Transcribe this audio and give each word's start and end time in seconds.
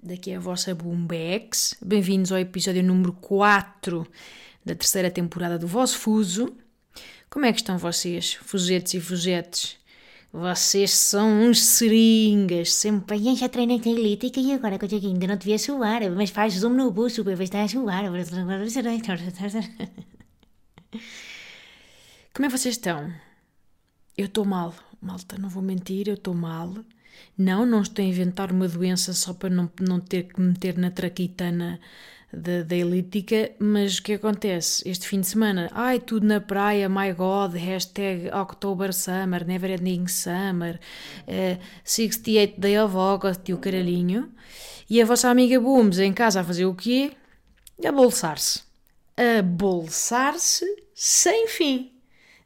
Daqui 0.00 0.30
é 0.30 0.36
a 0.36 0.40
vossa 0.40 0.72
Boombex. 0.76 1.74
Bem-vindos 1.84 2.30
ao 2.30 2.38
episódio 2.38 2.84
número 2.84 3.12
4 3.14 4.06
da 4.64 4.72
terceira 4.72 5.10
temporada 5.10 5.58
do 5.58 5.66
vosso 5.66 5.98
Fuso. 5.98 6.56
Como 7.28 7.44
é 7.44 7.52
que 7.52 7.58
estão 7.58 7.76
vocês, 7.76 8.34
fuzetes 8.34 8.94
e 8.94 9.00
fuzetes? 9.00 9.76
Vocês 10.32 10.92
são 10.92 11.42
uns 11.42 11.60
seringas, 11.64 12.72
sempre 12.74 13.18
Bem, 13.18 13.34
já 13.34 13.48
treinei 13.48 13.80
na 13.84 13.90
elítica 13.90 14.38
e 14.38 14.52
agora 14.52 14.78
coisa 14.78 15.00
que 15.00 15.06
ainda 15.06 15.26
não 15.26 15.36
devia 15.36 15.58
suar, 15.58 16.08
mas 16.12 16.30
faz 16.30 16.54
zoom 16.54 16.74
no 16.74 16.92
ver 16.92 17.10
se 17.10 17.20
está 17.48 17.64
a 17.64 17.68
suar. 17.68 18.04
Como 22.32 22.46
é 22.46 22.48
que 22.48 22.56
vocês 22.56 22.76
estão? 22.76 23.12
Eu 24.16 24.26
estou 24.26 24.44
mal, 24.44 24.72
malta, 25.02 25.36
não 25.38 25.48
vou 25.48 25.62
mentir, 25.62 26.06
eu 26.06 26.14
estou 26.14 26.34
mal. 26.34 26.72
Não, 27.36 27.64
não 27.64 27.82
estou 27.82 28.04
a 28.04 28.08
inventar 28.08 28.52
uma 28.52 28.68
doença 28.68 29.12
só 29.12 29.32
para 29.32 29.50
não, 29.50 29.70
não 29.80 30.00
ter 30.00 30.24
que 30.24 30.40
me 30.40 30.48
meter 30.48 30.76
na 30.76 30.90
traquitana 30.90 31.80
da, 32.32 32.62
da 32.62 32.76
mas 33.58 33.98
o 33.98 34.02
que 34.02 34.12
acontece? 34.14 34.88
Este 34.88 35.08
fim 35.08 35.20
de 35.20 35.26
semana, 35.26 35.70
ai, 35.72 35.98
tudo 35.98 36.26
na 36.26 36.40
praia, 36.40 36.88
my 36.88 37.12
god, 37.12 37.54
hashtag 37.54 38.28
October 38.34 38.92
Summer, 38.92 39.46
Never 39.46 39.70
Ending 39.70 40.06
Summer, 40.06 40.78
eh, 41.26 41.58
68 41.84 42.60
Day 42.60 42.78
of 42.78 42.94
August 42.96 43.48
e 43.48 43.54
o 43.54 43.58
caralhinho. 43.58 44.30
E 44.90 45.00
a 45.00 45.06
vossa 45.06 45.28
amiga 45.28 45.58
Booms 45.60 45.98
em 45.98 46.12
casa 46.12 46.40
a 46.40 46.44
fazer 46.44 46.66
o 46.66 46.74
quê? 46.74 47.12
A 47.84 47.92
bolsar-se. 47.92 48.62
A 49.16 49.42
bolsar-se 49.42 50.64
sem 50.94 51.48
fim 51.48 51.92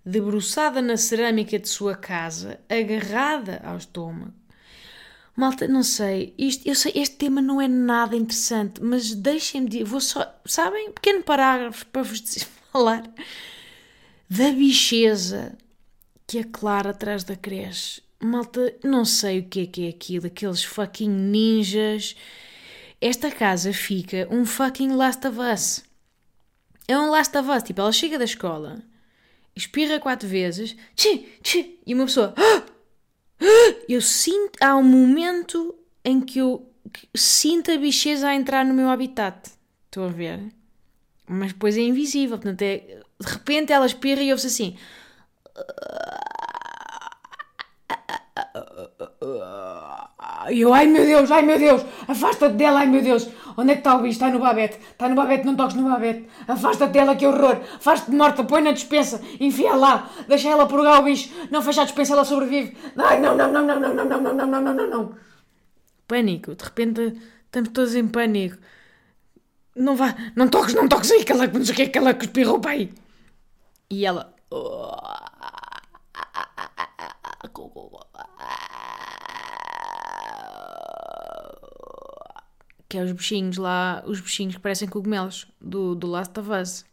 debruçada 0.04 0.82
na 0.82 0.96
cerâmica 0.96 1.58
de 1.58 1.68
sua 1.68 1.94
casa, 1.94 2.60
agarrada 2.68 3.60
ao 3.64 3.76
estômago. 3.76 4.34
Malta, 5.34 5.66
não 5.66 5.82
sei, 5.82 6.34
isto, 6.36 6.68
eu 6.68 6.74
sei, 6.74 6.92
este 6.94 7.16
tema 7.16 7.40
não 7.40 7.60
é 7.60 7.66
nada 7.66 8.14
interessante, 8.14 8.82
mas 8.82 9.14
deixem-me 9.14 9.82
vou 9.82 10.00
só, 10.00 10.30
sabem, 10.44 10.92
pequeno 10.92 11.22
parágrafo 11.22 11.86
para 11.86 12.02
vos 12.02 12.20
dizer, 12.22 12.46
falar 12.70 13.02
da 14.28 14.50
bicheza 14.52 15.56
que 16.26 16.38
a 16.38 16.44
Clara 16.44 16.90
atrás 16.90 17.24
da 17.24 17.34
creche. 17.36 18.02
Malta, 18.20 18.74
não 18.84 19.04
sei 19.04 19.40
o 19.40 19.48
que 19.48 19.60
é 19.60 19.66
que 19.66 19.86
é 19.86 19.88
aquilo, 19.88 20.26
aqueles 20.26 20.62
fucking 20.62 21.08
ninjas. 21.08 22.14
Esta 23.00 23.30
casa 23.30 23.72
fica 23.72 24.28
um 24.30 24.46
fucking 24.46 24.94
Last 24.94 25.26
of 25.26 25.38
Us. 25.38 25.82
É 26.86 26.96
um 26.96 27.10
Last 27.10 27.36
of 27.36 27.50
Us, 27.50 27.62
tipo, 27.62 27.80
ela 27.80 27.90
chega 27.92 28.18
da 28.18 28.24
escola, 28.24 28.82
espirra 29.56 29.98
quatro 29.98 30.28
vezes, 30.28 30.76
tchi, 30.94 31.28
tchi, 31.42 31.80
e 31.86 31.94
uma 31.94 32.04
pessoa, 32.04 32.34
"Ah! 32.36 32.71
Ah!" 33.42 33.74
eu 33.88 34.00
sinto, 34.00 34.58
há 34.62 34.76
um 34.76 34.82
momento 34.82 35.74
em 36.04 36.20
que 36.20 36.38
eu 36.38 36.70
sinto 37.14 37.70
a 37.70 37.76
bicheza 37.76 38.28
a 38.28 38.34
entrar 38.34 38.64
no 38.64 38.74
meu 38.74 38.88
habitat. 38.88 39.50
Estão 39.86 40.04
a 40.04 40.08
ver? 40.08 40.40
Mas 41.28 41.52
depois 41.52 41.76
é 41.76 41.80
invisível, 41.80 42.36
portanto 42.38 42.62
é, 42.62 43.00
de 43.20 43.26
repente 43.26 43.72
ela 43.72 43.86
espirra 43.86 44.22
e 44.22 44.30
ouve-se 44.30 44.48
assim. 44.48 44.76
E 50.50 50.60
eu, 50.60 50.74
ai 50.74 50.86
meu 50.86 51.04
Deus, 51.04 51.30
ai 51.30 51.42
meu 51.42 51.58
Deus, 51.58 51.82
afasta-te 52.08 52.56
dela, 52.56 52.80
ai 52.80 52.86
meu 52.86 53.02
Deus. 53.02 53.28
Onde 53.56 53.72
é 53.72 53.74
que 53.74 53.80
está 53.80 53.96
o 53.96 54.02
bicho? 54.02 54.12
Está 54.12 54.30
no 54.30 54.38
babete. 54.38 54.78
Está 54.78 55.08
no 55.08 55.14
babete, 55.14 55.44
não 55.44 55.56
toques 55.56 55.76
no 55.76 55.88
babete. 55.88 56.28
Afasta-te 56.46 56.92
dela, 56.92 57.16
que 57.16 57.26
horror. 57.26 57.60
Faz-te 57.80 58.10
morta, 58.10 58.44
põe 58.44 58.62
na 58.62 58.72
despensa, 58.72 59.20
enfia 59.40 59.74
lá, 59.74 60.10
deixa 60.28 60.48
ela 60.48 60.66
purgar 60.66 61.00
o 61.00 61.04
bicho. 61.04 61.30
Não 61.50 61.62
fecha 61.62 61.82
a 61.82 61.84
despensa, 61.84 62.12
ela 62.12 62.24
sobrevive. 62.24 62.76
Ai, 62.96 63.20
não, 63.20 63.36
não, 63.36 63.52
não, 63.52 63.64
não, 63.64 63.80
não, 63.80 63.94
não, 63.94 64.04
não, 64.04 64.20
não, 64.20 64.46
não, 64.46 64.60
não, 64.62 64.74
não, 64.74 64.90
não. 64.90 65.14
Pânico, 66.06 66.54
de 66.54 66.64
repente 66.64 67.20
estamos 67.46 67.70
todos 67.70 67.94
em 67.94 68.08
pânico. 68.08 68.58
Não 69.74 69.96
vá, 69.96 70.14
não 70.36 70.48
toques, 70.48 70.74
não 70.74 70.86
toques 70.88 71.10
aí, 71.10 71.22
aquela, 71.22 71.46
não 71.46 71.64
sei 71.64 71.72
o 71.72 71.76
que, 71.76 71.82
aquela 71.82 72.14
que 72.14 72.26
espirrou 72.26 72.60
para 72.60 72.72
aí. 72.72 72.92
E 73.90 74.04
ela. 74.04 74.34
Que 82.92 82.98
é 82.98 83.02
os 83.02 83.12
bichinhos 83.12 83.56
lá, 83.56 84.04
os 84.06 84.20
bichinhos 84.20 84.54
que 84.54 84.60
parecem 84.60 84.86
cogumelos 84.86 85.46
do, 85.58 85.94
do 85.94 86.06
Last 86.06 86.38
of 86.38 86.50
Us. 86.50 86.84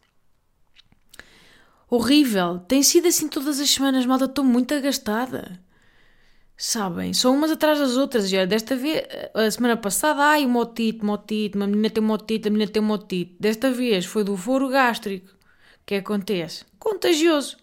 Horrível! 1.90 2.60
Tem 2.60 2.82
sido 2.82 3.10
assim 3.10 3.28
todas 3.28 3.60
as 3.60 3.70
semanas, 3.70 4.06
malta, 4.06 4.24
estou 4.24 4.46
muito 4.46 4.74
agastada. 4.74 5.60
Sabem? 6.56 7.12
São 7.12 7.36
umas 7.36 7.52
atrás 7.52 7.80
das 7.80 7.98
outras. 7.98 8.30
Já 8.30 8.46
desta 8.46 8.78
vez, 8.78 9.06
a 9.34 9.52
semana 9.52 9.76
passada, 9.76 10.24
ai, 10.24 10.46
motite, 10.46 11.04
motite, 11.04 11.58
uma 11.58 11.68
menina 11.68 11.90
tem 11.90 12.02
motite, 12.02 12.48
a 12.48 12.52
menina 12.52 12.72
tem 12.72 12.82
motite. 12.82 13.36
Desta 13.38 13.70
vez 13.70 14.06
foi 14.06 14.24
do 14.24 14.38
foro 14.38 14.70
gástrico. 14.70 15.28
O 15.28 15.86
que 15.86 15.96
acontece? 15.96 16.64
Contagioso. 16.80 17.58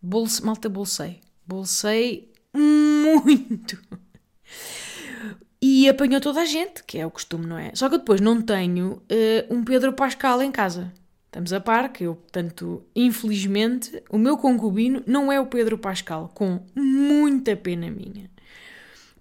Bolse, 0.00 0.42
malta, 0.42 0.70
bolsei. 0.70 1.20
Bolsei 1.46 2.32
muito. 2.54 3.78
E 5.84 5.88
apanhou 5.90 6.18
toda 6.18 6.40
a 6.40 6.46
gente, 6.46 6.82
que 6.82 6.96
é 6.96 7.04
o 7.04 7.10
costume, 7.10 7.44
não 7.44 7.58
é? 7.58 7.70
Só 7.74 7.90
que 7.90 7.96
eu 7.96 7.98
depois 7.98 8.18
não 8.18 8.40
tenho 8.40 9.02
eh, 9.06 9.44
um 9.50 9.62
Pedro 9.62 9.92
Pascal 9.92 10.40
em 10.40 10.50
casa. 10.50 10.90
Estamos 11.26 11.52
a 11.52 11.60
par 11.60 11.92
que 11.92 12.04
eu, 12.04 12.14
portanto, 12.14 12.82
infelizmente, 12.96 14.02
o 14.08 14.16
meu 14.16 14.38
concubino 14.38 15.02
não 15.06 15.30
é 15.30 15.38
o 15.38 15.44
Pedro 15.44 15.76
Pascal, 15.76 16.32
com 16.34 16.58
muita 16.74 17.54
pena 17.54 17.90
minha. 17.90 18.30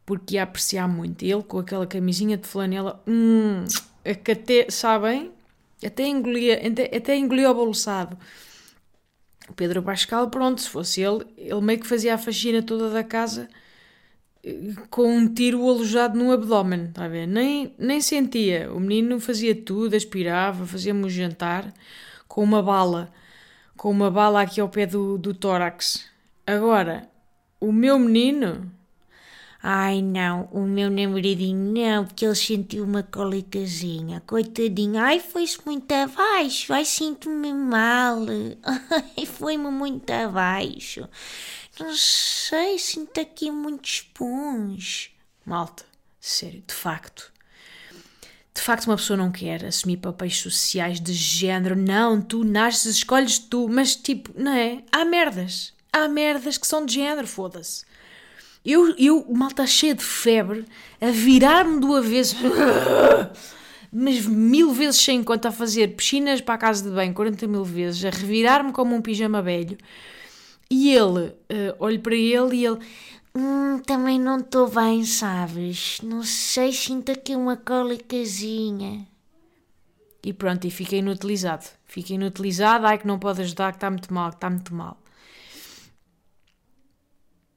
Porque 0.05 0.35
ia 0.35 0.43
apreciar 0.43 0.87
muito. 0.87 1.21
Ele 1.23 1.43
com 1.43 1.59
aquela 1.59 1.85
camisinha 1.85 2.37
de 2.37 2.47
flanela, 2.47 3.03
hum, 3.05 3.65
é 4.05 4.15
que 4.15 4.31
até, 4.31 4.67
sabem? 4.69 5.33
Até 5.85 6.07
engolia, 6.07 6.65
até, 6.65 6.95
até 6.95 7.17
engolia 7.17 7.51
o 7.51 7.53
bolsado. 7.53 8.17
O 9.49 9.53
Pedro 9.53 9.83
Pascal, 9.83 10.29
pronto, 10.29 10.61
se 10.61 10.69
fosse 10.69 11.01
ele, 11.01 11.25
ele 11.35 11.59
meio 11.59 11.81
que 11.81 11.87
fazia 11.87 12.15
a 12.15 12.17
faxina 12.17 12.63
toda 12.63 12.89
da 12.89 13.03
casa 13.03 13.49
com 14.89 15.07
um 15.07 15.33
tiro 15.33 15.67
alojado 15.67 16.17
no 16.17 16.31
abdômen, 16.31 16.85
está 16.85 17.05
a 17.05 17.07
ver? 17.07 17.27
Nem, 17.27 17.73
nem 17.77 18.01
sentia. 18.01 18.71
O 18.73 18.79
menino 18.79 19.19
fazia 19.19 19.55
tudo, 19.55 19.95
aspirava, 19.95 20.65
fazia-me 20.65 21.05
o 21.05 21.09
jantar 21.09 21.73
com 22.27 22.43
uma 22.43 22.61
bala, 22.61 23.11
com 23.77 23.89
uma 23.89 24.11
bala 24.11 24.41
aqui 24.41 24.59
ao 24.59 24.69
pé 24.69 24.85
do, 24.85 25.17
do 25.17 25.33
tórax. 25.33 26.05
Agora, 26.45 27.09
o 27.59 27.71
meu 27.71 27.97
menino, 27.97 28.69
Ai 29.65 30.01
não, 30.01 30.49
o 30.51 30.63
meu 30.63 30.91
namoradinho 30.91 31.73
não, 31.73 32.05
porque 32.05 32.25
ele 32.25 32.35
sentiu 32.35 32.83
uma 32.83 33.01
cólicazinha, 33.01 34.21
coitadinho. 34.27 34.99
Ai, 34.99 35.21
foi-se 35.21 35.57
muito 35.65 35.89
abaixo, 35.89 36.73
ai, 36.73 36.83
sinto-me 36.83 37.53
mal. 37.53 38.25
Ai, 39.17 39.25
foi-me 39.25 39.71
muito 39.71 40.11
abaixo. 40.11 41.07
Não 41.79 41.95
sei, 41.95 42.77
sinto 42.77 43.19
aqui 43.19 43.49
muitos 43.49 44.01
punhos. 44.13 45.09
malta, 45.45 45.83
sério, 46.19 46.63
de 46.67 46.73
facto. 46.73 47.31
De 48.53 48.61
facto, 48.61 48.85
uma 48.85 48.97
pessoa 48.97 49.17
não 49.17 49.31
quer 49.31 49.65
assumir 49.65 49.97
papéis 49.97 50.37
sociais 50.37 50.99
de 50.99 51.11
género. 51.11 51.75
Não, 51.75 52.21
tu 52.21 52.43
nasces, 52.43 52.97
escolhes 52.97 53.39
tu, 53.39 53.67
mas 53.67 53.95
tipo, 53.95 54.31
não 54.39 54.53
é? 54.53 54.83
Há 54.91 55.03
merdas. 55.03 55.73
Há 55.91 56.07
merdas 56.07 56.57
que 56.57 56.67
são 56.67 56.85
de 56.85 56.93
género, 56.93 57.27
foda-se. 57.27 57.83
Eu, 58.63 58.95
eu, 58.97 59.25
malta 59.33 59.65
cheia 59.65 59.95
de 59.95 60.03
febre, 60.03 60.65
a 61.01 61.07
virar-me 61.07 61.79
do 61.79 61.95
avesso, 61.95 62.35
mas 63.91 64.25
mil 64.25 64.71
vezes 64.71 65.01
sem 65.01 65.23
conta, 65.23 65.49
a 65.49 65.51
fazer 65.51 65.95
piscinas 65.95 66.39
para 66.39 66.53
a 66.53 66.57
casa 66.57 66.83
de 66.83 66.95
banho 66.95 67.13
40 67.13 67.45
mil 67.47 67.65
vezes, 67.65 68.05
a 68.05 68.09
revirar-me 68.09 68.71
como 68.71 68.95
um 68.95 69.01
pijama 69.01 69.41
velho. 69.41 69.77
E 70.73 70.89
ele, 71.01 71.25
eh, 71.49 71.75
olho 71.79 71.99
para 72.01 72.15
ele 72.15 72.55
e 72.57 72.65
ele, 72.65 72.79
Hum, 73.35 73.79
também 73.79 74.19
não 74.19 74.39
estou 74.39 74.69
bem, 74.69 75.03
sabes? 75.05 75.99
Não 76.03 76.23
sei, 76.23 76.71
sinto 76.71 77.11
aqui 77.11 77.35
uma 77.35 77.57
cólicazinha. 77.57 79.07
e 80.23 80.31
pronto, 80.33 80.65
e 80.65 80.71
fica 80.71 80.95
inutilizado. 80.95 81.65
Fica 81.85 82.13
inutilizado, 82.13 82.85
ai 82.87 82.97
que 82.97 83.05
não 83.07 83.19
pode 83.19 83.41
ajudar, 83.41 83.71
que 83.71 83.77
está 83.77 83.89
muito 83.91 84.11
mal, 84.13 84.29
que 84.31 84.37
está 84.37 84.49
muito 84.49 84.73
mal. 84.73 84.97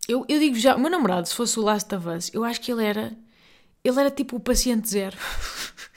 Eu, 0.08 0.24
eu 0.28 0.38
digo 0.38 0.56
já, 0.56 0.76
o 0.76 0.80
meu 0.80 0.90
namorado, 0.90 1.26
se 1.28 1.34
fosse 1.34 1.58
o 1.58 1.62
Last 1.62 1.92
of 1.94 2.08
Us, 2.08 2.30
eu 2.32 2.44
acho 2.44 2.60
que 2.60 2.70
ele 2.70 2.84
era. 2.84 3.16
Ele 3.84 4.00
era 4.00 4.10
tipo 4.10 4.36
o 4.36 4.40
paciente 4.40 4.88
zero. 4.88 5.16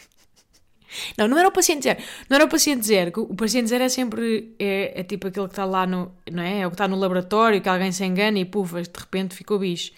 Não, 1.17 1.27
não 1.27 1.37
era 1.37 1.47
o 1.47 1.51
paciente 1.51 1.83
zero. 1.83 1.99
Não 2.29 2.35
era 2.35 2.45
o 2.45 2.49
paciente 2.49 2.85
zero. 2.85 3.11
O 3.15 3.35
paciente 3.35 3.69
zero 3.69 3.83
é 3.83 3.89
sempre. 3.89 4.55
É, 4.59 4.99
é 5.01 5.03
tipo 5.03 5.27
aquele 5.27 5.47
que 5.47 5.53
está 5.53 5.65
lá 5.65 5.85
no. 5.85 6.11
Não 6.31 6.43
é? 6.43 6.61
É 6.61 6.67
o 6.67 6.69
que 6.69 6.75
está 6.75 6.87
no 6.87 6.95
laboratório, 6.95 7.61
que 7.61 7.69
alguém 7.69 7.91
se 7.91 8.03
engana 8.05 8.39
e 8.39 8.45
pufas, 8.45 8.87
de 8.87 8.99
repente 8.99 9.35
ficou 9.35 9.59
bicho. 9.59 9.91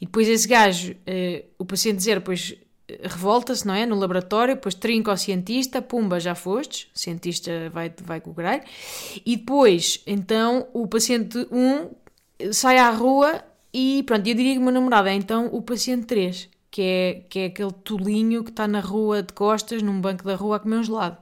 E 0.00 0.06
depois 0.06 0.28
esse 0.28 0.48
gajo, 0.48 0.96
eh, 1.06 1.44
o 1.58 1.64
paciente 1.64 2.02
zero, 2.02 2.20
depois 2.20 2.56
revolta-se, 3.02 3.66
não 3.66 3.74
é? 3.74 3.86
No 3.86 3.96
laboratório, 3.96 4.54
depois 4.54 4.74
trinca 4.74 5.12
o 5.12 5.16
cientista, 5.16 5.80
pumba, 5.80 6.18
já 6.20 6.34
fostes, 6.34 6.88
o 6.94 6.98
cientista 6.98 7.70
vai, 7.70 7.92
vai 8.02 8.20
com 8.20 8.30
o 8.30 8.34
grelho. 8.34 8.62
E 9.24 9.36
depois, 9.36 10.02
então, 10.06 10.66
o 10.72 10.86
paciente 10.86 11.46
1 11.50 12.52
sai 12.52 12.78
à 12.78 12.90
rua 12.90 13.44
e 13.72 14.02
pronto, 14.02 14.26
eu 14.26 14.34
diria 14.34 14.52
que 14.52 14.58
o 14.58 14.62
meu 14.62 14.72
namorado 14.72 15.08
é 15.08 15.14
então 15.14 15.46
o 15.46 15.62
paciente 15.62 16.06
3, 16.06 16.48
que 16.72 16.82
é, 16.82 17.22
que 17.28 17.38
é 17.38 17.46
aquele 17.46 17.70
tolinho 17.70 18.42
que 18.42 18.50
está 18.50 18.66
na 18.66 18.80
rua 18.80 19.22
de 19.22 19.32
costas, 19.34 19.82
num 19.82 20.00
banco 20.00 20.24
da 20.24 20.34
rua 20.34 20.56
a 20.56 20.58
comer 20.58 20.76
um 20.76 20.82
gelado. 20.82 21.18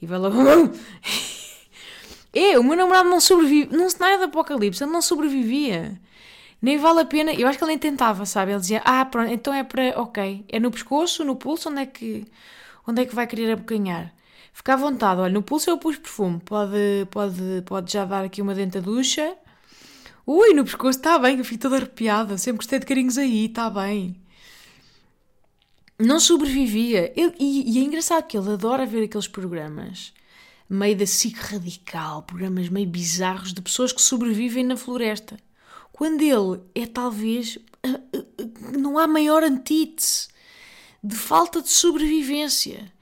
E 0.00 0.06
vai 0.06 0.18
lá. 0.18 0.28
é, 2.34 2.58
o 2.58 2.62
meu 2.62 2.76
namorado 2.76 3.08
não 3.08 3.18
sobrevive. 3.18 3.74
Num 3.74 3.88
cenário 3.88 4.18
de 4.18 4.24
apocalipse, 4.24 4.84
ele 4.84 4.92
não 4.92 5.00
sobrevivia. 5.00 5.98
Nem 6.60 6.76
vale 6.76 7.00
a 7.00 7.04
pena. 7.06 7.32
Eu 7.32 7.48
acho 7.48 7.56
que 7.56 7.64
ele 7.64 7.70
nem 7.70 7.78
tentava, 7.78 8.26
sabe? 8.26 8.52
Ele 8.52 8.60
dizia: 8.60 8.82
Ah, 8.84 9.04
pronto, 9.06 9.32
então 9.32 9.54
é 9.54 9.64
para. 9.64 9.98
Ok. 9.98 10.44
É 10.50 10.60
no 10.60 10.70
pescoço, 10.70 11.24
no 11.24 11.36
pulso, 11.36 11.70
onde 11.70 11.80
é 11.80 11.86
que, 11.86 12.26
onde 12.86 13.02
é 13.02 13.06
que 13.06 13.14
vai 13.14 13.26
querer 13.26 13.52
abocanhar? 13.52 14.12
Fica 14.52 14.74
à 14.74 14.76
vontade. 14.76 15.22
Olha, 15.22 15.32
no 15.32 15.42
pulso 15.42 15.70
eu 15.70 15.78
pus 15.78 15.96
perfume. 15.96 16.40
Pode, 16.44 17.06
pode, 17.10 17.62
pode 17.64 17.90
já 17.90 18.04
dar 18.04 18.24
aqui 18.24 18.42
uma 18.42 18.54
dentaducha. 18.54 19.34
Ui, 20.32 20.54
no 20.54 20.62
pescoço 20.62 20.96
está 20.96 21.18
bem, 21.18 21.38
eu 21.38 21.44
fico 21.44 21.62
toda 21.62 21.74
arrepiada. 21.74 22.38
Sempre 22.38 22.58
gostei 22.58 22.78
de 22.78 22.86
carinhos 22.86 23.18
aí, 23.18 23.46
está 23.46 23.68
bem. 23.68 24.14
Não 25.98 26.20
sobrevivia. 26.20 27.12
Ele, 27.16 27.34
e, 27.36 27.72
e, 27.72 27.78
é 27.80 27.82
engraçado 27.82 28.28
que 28.28 28.38
ele 28.38 28.52
adora 28.52 28.86
ver 28.86 29.02
aqueles 29.02 29.26
programas 29.26 30.12
meio 30.68 30.96
da 30.96 31.04
SIC 31.04 31.36
radical, 31.36 32.22
programas 32.22 32.68
meio 32.68 32.86
bizarros 32.86 33.52
de 33.52 33.60
pessoas 33.60 33.92
que 33.92 34.00
sobrevivem 34.00 34.62
na 34.62 34.76
floresta. 34.76 35.36
Quando 35.90 36.22
ele 36.22 36.60
é 36.76 36.86
talvez. 36.86 37.58
Não 38.78 38.98
há 38.98 39.08
maior 39.08 39.42
antítese 39.42 40.28
de 41.02 41.16
falta 41.16 41.60
de 41.60 41.70
sobrevivência 41.70 42.92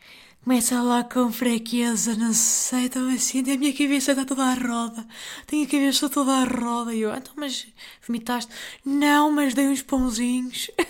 começa 0.48 0.80
lá 0.80 1.04
com 1.04 1.30
fraqueza, 1.30 2.16
não 2.16 2.32
sei, 2.32 2.86
então 2.86 3.06
assim, 3.10 3.40
a 3.40 3.58
minha 3.58 3.70
cabeça 3.70 4.12
está 4.12 4.24
toda 4.24 4.44
à 4.44 4.54
roda, 4.54 5.06
tenho 5.46 5.66
a 5.66 5.70
cabeça 5.70 6.08
toda 6.08 6.32
à 6.32 6.44
roda, 6.44 6.94
e 6.94 7.02
eu, 7.02 7.14
então, 7.14 7.34
mas 7.36 7.66
vomitaste? 8.06 8.50
Não, 8.82 9.30
mas 9.30 9.52
dei 9.52 9.68
uns 9.68 9.82
pãozinhos. 9.82 10.70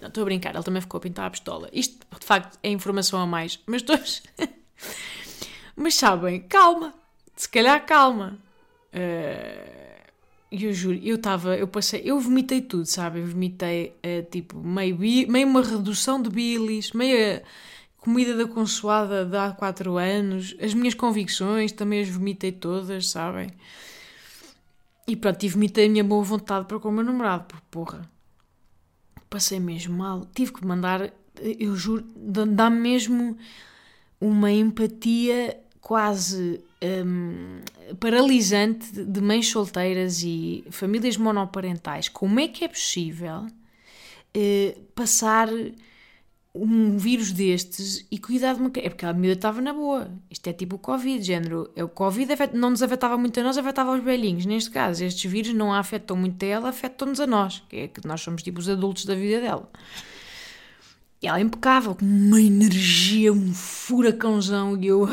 Não, 0.00 0.06
estou 0.06 0.22
a 0.22 0.24
brincar, 0.26 0.54
ele 0.54 0.62
também 0.62 0.80
ficou 0.80 0.98
a 0.98 1.00
pintar 1.00 1.26
a 1.26 1.30
pistola. 1.30 1.68
Isto, 1.72 2.06
de 2.16 2.24
facto, 2.24 2.56
é 2.62 2.70
informação 2.70 3.20
a 3.20 3.26
mais, 3.26 3.58
mas 3.66 3.82
todos... 3.82 4.22
mas 5.74 5.96
sabem, 5.96 6.42
calma, 6.42 6.94
se 7.34 7.48
calhar 7.48 7.84
calma. 7.84 8.38
Uh 8.94 9.87
eu 10.50 10.72
juro, 10.72 10.98
eu 11.02 11.16
estava, 11.16 11.56
eu 11.56 11.68
passei, 11.68 12.02
eu 12.04 12.18
vomitei 12.18 12.60
tudo, 12.62 12.86
sabe? 12.86 13.20
Eu 13.20 13.26
vomitei, 13.26 13.94
uh, 14.04 14.30
tipo, 14.30 14.58
meio, 14.58 14.96
meio 14.98 15.46
uma 15.46 15.62
redução 15.62 16.20
de 16.20 16.30
bilis, 16.30 16.92
meia 16.92 17.42
comida 17.98 18.34
da 18.36 18.46
consoada 18.46 19.24
de 19.24 19.36
há 19.36 19.50
4 19.50 19.98
anos, 19.98 20.56
as 20.60 20.72
minhas 20.72 20.94
convicções 20.94 21.72
também 21.72 22.00
as 22.00 22.08
vomitei 22.08 22.52
todas, 22.52 23.10
sabem? 23.10 23.50
E 25.06 25.16
pronto, 25.16 25.42
e 25.42 25.48
vomitei 25.48 25.86
a 25.86 25.90
minha 25.90 26.04
boa 26.04 26.22
vontade 26.22 26.66
para 26.66 26.78
com 26.78 26.88
o 26.88 26.92
meu 26.92 27.04
namorado, 27.04 27.44
porque 27.48 27.66
porra, 27.70 28.08
passei 29.28 29.60
mesmo 29.60 29.96
mal. 29.96 30.26
Tive 30.34 30.52
que 30.52 30.64
mandar, 30.64 31.12
eu 31.58 31.76
juro, 31.76 32.04
dá-me 32.16 32.80
mesmo 32.80 33.36
uma 34.20 34.50
empatia 34.50 35.58
quase 35.80 36.60
um, 36.82 37.60
paralisante 37.94 38.92
de 38.92 39.20
mães 39.20 39.48
solteiras 39.48 40.22
e 40.22 40.64
famílias 40.70 41.16
monoparentais. 41.16 42.08
Como 42.08 42.38
é 42.40 42.48
que 42.48 42.64
é 42.64 42.68
possível 42.68 43.46
uh, 43.46 44.80
passar 44.94 45.48
um 46.54 46.96
vírus 46.96 47.30
destes 47.30 48.06
e 48.10 48.18
cuidar 48.18 48.54
de 48.54 48.60
uma 48.60 48.70
É 48.74 48.88
porque 48.88 49.06
a 49.06 49.12
miúda 49.12 49.34
estava 49.34 49.60
na 49.60 49.72
boa. 49.72 50.10
Isto 50.30 50.48
é 50.48 50.52
tipo 50.52 50.76
o 50.76 50.78
Covid, 50.78 51.22
género. 51.22 51.70
É 51.76 51.84
o 51.84 51.88
Covid 51.88 52.32
não 52.54 52.70
nos 52.70 52.82
afetava 52.82 53.16
muito 53.16 53.38
a 53.38 53.42
nós, 53.42 53.56
afetava 53.56 53.92
aos 53.92 54.02
velhinhos. 54.02 54.44
Neste 54.44 54.70
caso, 54.70 55.04
estes 55.04 55.30
vírus 55.30 55.54
não 55.54 55.72
a 55.72 55.78
afetam 55.78 56.16
muito 56.16 56.42
a 56.42 56.46
ela, 56.46 56.68
afetam-nos 56.68 57.20
a 57.20 57.26
nós, 57.26 57.62
que 57.68 57.76
é 57.76 57.88
que 57.88 58.06
nós 58.06 58.20
somos 58.20 58.42
tipo 58.42 58.58
os 58.58 58.68
adultos 58.68 59.04
da 59.04 59.14
vida 59.14 59.40
dela. 59.40 59.68
E 61.20 61.26
ela 61.26 61.38
é 61.38 61.42
impecável, 61.42 61.96
com 61.96 62.04
uma 62.04 62.40
energia, 62.40 63.32
um 63.32 63.52
furacãozão, 63.52 64.78
e 64.80 64.86
eu, 64.86 65.04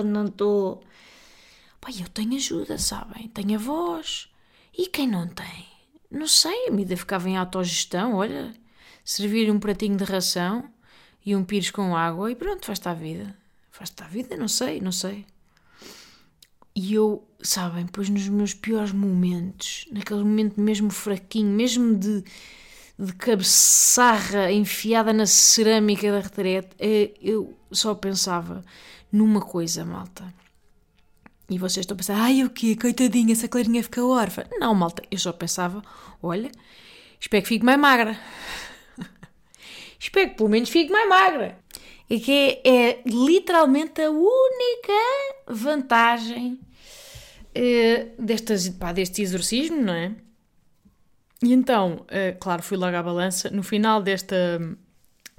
eita, 0.00 0.08
não 0.08 0.26
estou. 0.26 0.82
Pai, 1.80 1.94
eu 2.00 2.08
tenho 2.08 2.36
ajuda, 2.36 2.78
sabem? 2.78 3.28
Tenho 3.28 3.56
a 3.56 3.62
voz. 3.62 4.28
E 4.76 4.86
quem 4.86 5.08
não 5.08 5.28
tem? 5.28 5.66
Não 6.10 6.26
sei, 6.26 6.68
a 6.68 6.70
medida 6.70 6.96
ficava 6.96 7.28
em 7.28 7.36
autogestão, 7.36 8.14
olha, 8.14 8.52
servir 9.04 9.50
um 9.50 9.58
pratinho 9.58 9.96
de 9.96 10.04
ração 10.04 10.68
e 11.24 11.36
um 11.36 11.44
pires 11.44 11.70
com 11.70 11.96
água 11.96 12.30
e 12.30 12.34
pronto, 12.34 12.66
faz-te 12.66 12.88
a 12.88 12.94
vida. 12.94 13.36
Faz-te 13.70 14.02
a 14.02 14.06
vida, 14.06 14.36
não 14.36 14.48
sei, 14.48 14.80
não 14.80 14.92
sei. 14.92 15.24
E 16.74 16.94
eu, 16.94 17.26
sabem, 17.42 17.86
pois 17.86 18.08
nos 18.08 18.28
meus 18.28 18.54
piores 18.54 18.92
momentos, 18.92 19.86
naquele 19.92 20.20
momento 20.20 20.60
mesmo 20.60 20.90
fraquinho, 20.90 21.48
mesmo 21.48 21.96
de 21.96 22.24
de 23.00 23.14
cabeçarra 23.14 24.52
enfiada 24.52 25.10
na 25.10 25.24
cerâmica 25.24 26.12
da 26.12 26.20
retrete, 26.20 26.68
é, 26.78 27.12
eu 27.22 27.56
só 27.72 27.94
pensava 27.94 28.62
numa 29.12 29.40
coisa, 29.40 29.84
malta. 29.84 30.32
E 31.48 31.58
vocês 31.58 31.84
estão 31.84 31.94
a 31.94 31.98
pensar, 31.98 32.16
ai 32.16 32.44
o 32.44 32.50
quê? 32.50 32.76
Coitadinha, 32.76 33.32
essa 33.32 33.48
clarinha 33.48 33.82
fica 33.82 34.04
órfã. 34.04 34.44
Não, 34.58 34.74
malta, 34.74 35.02
eu 35.10 35.18
só 35.18 35.32
pensava, 35.32 35.82
olha, 36.22 36.50
espero 37.20 37.42
que 37.42 37.48
fique 37.48 37.64
mais 37.64 37.78
magra. 37.78 38.18
espero 39.98 40.30
que 40.30 40.36
pelo 40.36 40.48
menos 40.48 40.68
fique 40.68 40.92
mais 40.92 41.08
magra. 41.08 41.58
E 42.08 42.20
que 42.20 42.60
é, 42.64 42.68
é 42.68 43.02
literalmente 43.04 44.00
a 44.00 44.10
única 44.10 44.92
vantagem 45.48 46.60
é, 47.54 48.08
destas, 48.18 48.68
pá, 48.68 48.92
deste 48.92 49.22
exorcismo, 49.22 49.80
não 49.82 49.92
é? 49.92 50.14
E 51.42 51.52
então, 51.52 52.06
uh, 52.06 52.38
claro, 52.38 52.62
fui 52.62 52.76
logo 52.76 52.96
à 52.96 53.02
balança. 53.02 53.50
No 53.50 53.62
final 53.62 54.02
desta, 54.02 54.60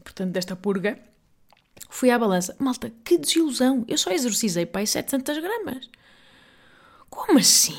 portanto, 0.03 0.31
desta 0.31 0.55
purga, 0.55 0.97
fui 1.89 2.09
à 2.09 2.17
balança. 2.17 2.55
Malta, 2.59 2.91
que 3.03 3.17
desilusão! 3.17 3.85
Eu 3.87 3.97
só 3.97 4.11
exorcizei 4.11 4.65
para 4.65 4.81
aí 4.81 4.87
700 4.87 5.37
gramas. 5.39 5.89
Como 7.09 7.39
assim? 7.39 7.77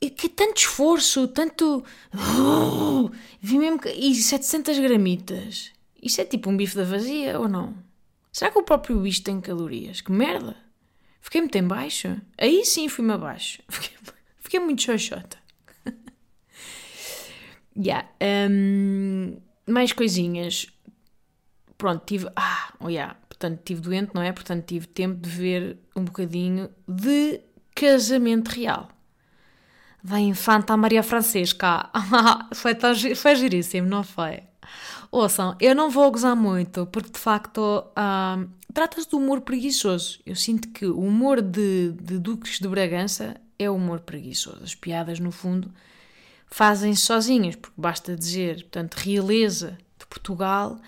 E 0.00 0.10
que 0.10 0.28
tanto 0.28 0.58
esforço, 0.58 1.28
tanto. 1.28 1.82
Uh, 2.12 3.10
vi 3.40 3.58
mesmo 3.58 3.78
que... 3.78 3.88
E 3.88 4.14
700 4.14 4.78
gramitas. 4.78 5.72
Isso 6.02 6.20
é 6.20 6.24
tipo 6.24 6.50
um 6.50 6.56
bife 6.56 6.76
da 6.76 6.84
vazia 6.84 7.40
ou 7.40 7.48
não? 7.48 7.74
Será 8.30 8.50
que 8.50 8.58
o 8.58 8.64
próprio 8.64 9.00
bicho 9.00 9.22
tem 9.22 9.40
calorias? 9.40 10.00
Que 10.00 10.12
merda! 10.12 10.56
Fiquei 11.22 11.40
muito 11.40 11.56
em 11.56 11.66
baixo. 11.66 12.20
Aí 12.36 12.66
sim 12.66 12.86
fui-me 12.88 13.14
abaixo. 13.14 13.62
Fiquei, 13.70 13.96
fiquei 14.40 14.60
muito 14.60 14.82
xoxota. 14.82 15.38
Yeah. 17.76 18.08
Um, 18.22 19.36
mais 19.66 19.92
coisinhas. 19.92 20.68
Pronto, 21.84 22.02
tive. 22.06 22.26
Ah, 22.34 22.72
oh 22.80 22.88
yeah. 22.88 23.14
Portanto, 23.28 23.60
tive 23.62 23.82
doente, 23.82 24.14
não 24.14 24.22
é? 24.22 24.32
Portanto, 24.32 24.64
tive 24.64 24.86
tempo 24.86 25.20
de 25.20 25.28
ver 25.28 25.76
um 25.94 26.02
bocadinho 26.02 26.70
de 26.88 27.42
casamento 27.74 28.48
real. 28.48 28.88
Da 30.02 30.18
infanta 30.18 30.74
Maria 30.78 31.02
Francesca. 31.02 31.90
foi, 32.54 32.74
foi 33.14 33.36
giríssimo, 33.36 33.86
não 33.86 34.02
foi? 34.02 34.44
Ouçam, 35.12 35.58
eu 35.60 35.74
não 35.74 35.90
vou 35.90 36.10
gozar 36.10 36.34
muito, 36.34 36.86
porque 36.86 37.10
de 37.10 37.18
facto 37.18 37.60
uh, 37.60 38.48
trata-se 38.72 39.10
de 39.10 39.14
humor 39.14 39.42
preguiçoso. 39.42 40.20
Eu 40.24 40.36
sinto 40.36 40.68
que 40.68 40.86
o 40.86 41.00
humor 41.00 41.42
de, 41.42 41.92
de 42.00 42.18
Duques 42.18 42.60
de 42.60 42.66
Bragança 42.66 43.38
é 43.58 43.68
humor 43.68 44.00
preguiçoso. 44.00 44.64
As 44.64 44.74
piadas, 44.74 45.20
no 45.20 45.30
fundo, 45.30 45.70
fazem-se 46.46 47.02
sozinhas, 47.02 47.56
porque 47.56 47.78
basta 47.78 48.16
dizer, 48.16 48.62
portanto, 48.62 48.94
realeza 48.94 49.76
de 49.98 50.06
Portugal 50.06 50.80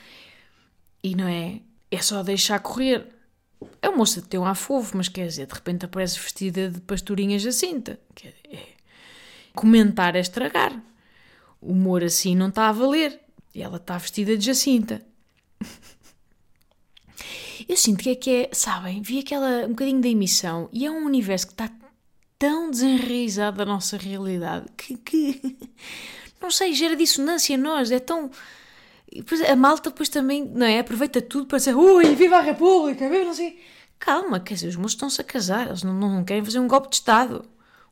e 1.06 1.14
não 1.14 1.28
é? 1.28 1.60
É 1.90 2.02
só 2.02 2.22
deixar 2.22 2.58
correr. 2.58 3.06
É 3.80 3.88
uma 3.88 3.98
moça 3.98 4.20
de 4.20 4.26
teu 4.26 4.42
fofo, 4.54 4.96
mas 4.96 5.08
quer 5.08 5.28
dizer, 5.28 5.46
de 5.46 5.54
repente 5.54 5.84
aparece 5.84 6.18
vestida 6.18 6.68
de 6.68 6.80
pastorinha 6.80 7.38
Jacinta. 7.38 7.98
É, 8.50 8.58
comentar 9.54 10.16
é 10.16 10.20
estragar. 10.20 10.82
O 11.60 11.72
humor 11.72 12.02
assim 12.02 12.34
não 12.34 12.48
está 12.48 12.68
a 12.68 12.72
valer. 12.72 13.20
E 13.54 13.62
ela 13.62 13.76
está 13.76 13.96
vestida 13.96 14.36
de 14.36 14.44
Jacinta. 14.44 15.00
Eu 17.68 17.76
sinto 17.76 18.02
que 18.02 18.10
é 18.10 18.14
que 18.14 18.30
é, 18.30 18.50
sabem, 18.52 19.00
vi 19.00 19.20
aquela 19.20 19.64
um 19.64 19.70
bocadinho 19.70 20.00
da 20.00 20.08
emissão 20.08 20.68
e 20.72 20.86
é 20.86 20.90
um 20.90 21.04
universo 21.04 21.46
que 21.46 21.54
está 21.54 21.70
tão 22.38 22.70
desenraizado 22.70 23.56
da 23.56 23.64
nossa 23.64 23.96
realidade 23.96 24.66
que, 24.76 24.96
que 24.98 25.56
não 26.40 26.50
sei, 26.50 26.74
gera 26.74 26.94
dissonância 26.94 27.54
em 27.54 27.56
nós, 27.56 27.90
é 27.90 27.98
tão. 27.98 28.30
A 29.48 29.56
malta 29.56 29.90
depois 29.90 30.08
também, 30.08 30.44
não 30.44 30.66
é? 30.66 30.80
Aproveita 30.80 31.22
tudo 31.22 31.46
para 31.46 31.58
dizer, 31.58 31.74
ui, 31.74 32.14
viva 32.14 32.36
a 32.38 32.40
República, 32.40 33.08
viva 33.08 33.24
não 33.24 33.34
sei. 33.34 33.58
Calma, 33.98 34.40
quer 34.40 34.54
dizer, 34.54 34.68
os 34.68 34.76
moços 34.76 34.92
estão-se 34.92 35.20
a 35.20 35.24
casar, 35.24 35.68
eles 35.68 35.82
não, 35.82 35.94
não, 35.94 36.24
querem 36.24 36.44
fazer 36.44 36.58
um 36.58 36.68
golpe 36.68 36.90
de 36.90 36.96
Estado. 36.96 37.44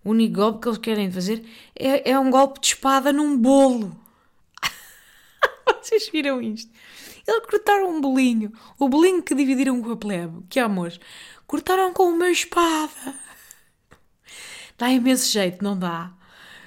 O 0.05 0.11
único 0.11 0.35
golpe 0.35 0.61
que 0.61 0.69
eles 0.69 0.79
querem 0.79 1.11
fazer 1.11 1.45
é, 1.75 2.11
é 2.11 2.19
um 2.19 2.31
golpe 2.31 2.61
de 2.61 2.67
espada 2.67 3.13
num 3.13 3.39
bolo. 3.39 3.97
Vocês 5.81 6.11
viram 6.11 6.43
isto? 6.43 6.71
Eles 7.27 7.47
cortaram 7.47 7.89
um 7.89 8.01
bolinho, 8.03 8.53
o 8.79 8.87
bolinho 8.87 9.23
que 9.23 9.35
dividiram 9.35 9.81
com 9.81 9.93
a 9.93 9.97
plebe, 9.97 10.43
que 10.51 10.61
amor, 10.61 10.93
cortaram 11.47 11.91
com 11.95 12.05
uma 12.11 12.31
espada. 12.31 13.15
Dá 14.77 14.91
imenso 14.91 15.33
jeito, 15.33 15.65
não 15.65 15.79
dá? 15.79 16.13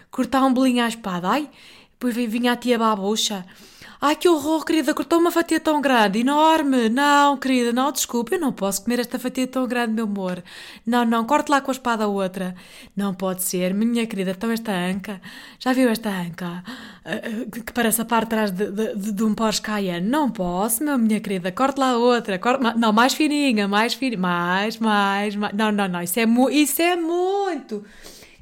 Cortar 0.10 0.44
um 0.44 0.52
bolinho 0.52 0.84
à 0.84 0.88
espada, 0.88 1.30
ai, 1.30 1.48
depois 1.92 2.16
vinha 2.16 2.54
a 2.54 2.56
tia 2.56 2.80
babucha 2.80 3.46
Ai 4.00 4.16
que 4.16 4.30
horror, 4.30 4.64
querida, 4.64 4.94
cortou 4.94 5.20
uma 5.20 5.32
fatia 5.32 5.60
tão 5.60 5.82
grande, 5.82 6.20
enorme. 6.20 6.88
Não, 6.88 7.36
querida, 7.36 7.74
não, 7.74 7.92
desculpe, 7.92 8.36
eu 8.36 8.40
não 8.40 8.54
posso 8.54 8.84
comer 8.84 9.00
esta 9.00 9.18
fatia 9.18 9.48
tão 9.48 9.68
grande, 9.68 9.94
meu 9.94 10.06
amor. 10.06 10.44
Não, 10.86 11.04
não, 11.04 11.26
corte 11.26 11.50
lá 11.50 11.62
com 11.62 11.72
a 11.72 11.74
espada 11.74 12.08
outra. 12.08 12.56
Não 12.96 13.14
pode 13.16 13.42
ser, 13.42 13.74
minha 13.74 14.06
querida, 14.06 14.32
então 14.32 14.52
esta 14.52 14.72
anca. 14.72 15.20
Já 15.58 15.74
viu 15.74 15.90
esta 15.90 16.10
anca? 16.10 16.64
Uh, 17.04 17.50
que 17.50 17.74
parece 17.74 18.00
a 18.02 18.06
parte 18.06 18.26
atrás 18.26 18.52
de, 18.52 18.70
de, 18.70 19.12
de, 19.14 19.24
um 19.24 19.34
Porsche 19.34 19.62
Cayenne. 19.64 20.08
Não 20.08 20.30
posso, 20.30 20.84
meu, 20.84 20.98
minha 21.00 21.20
querida, 21.20 21.52
corte 21.52 21.80
lá 21.80 21.98
outra. 21.98 22.38
Corte, 22.38 22.62
não, 22.78 22.94
mais 22.94 23.16
fininha, 23.16 23.68
mais 23.68 23.96
fininha, 23.96 24.20
mais, 24.20 24.78
mais, 24.78 25.36
mais. 25.36 25.54
Não, 25.56 25.72
não, 25.72 25.88
não, 25.88 26.02
isso 26.04 26.20
é, 26.20 26.26
mu 26.28 26.52
isso 26.52 26.82
é 26.84 26.96
muito. 26.96 27.84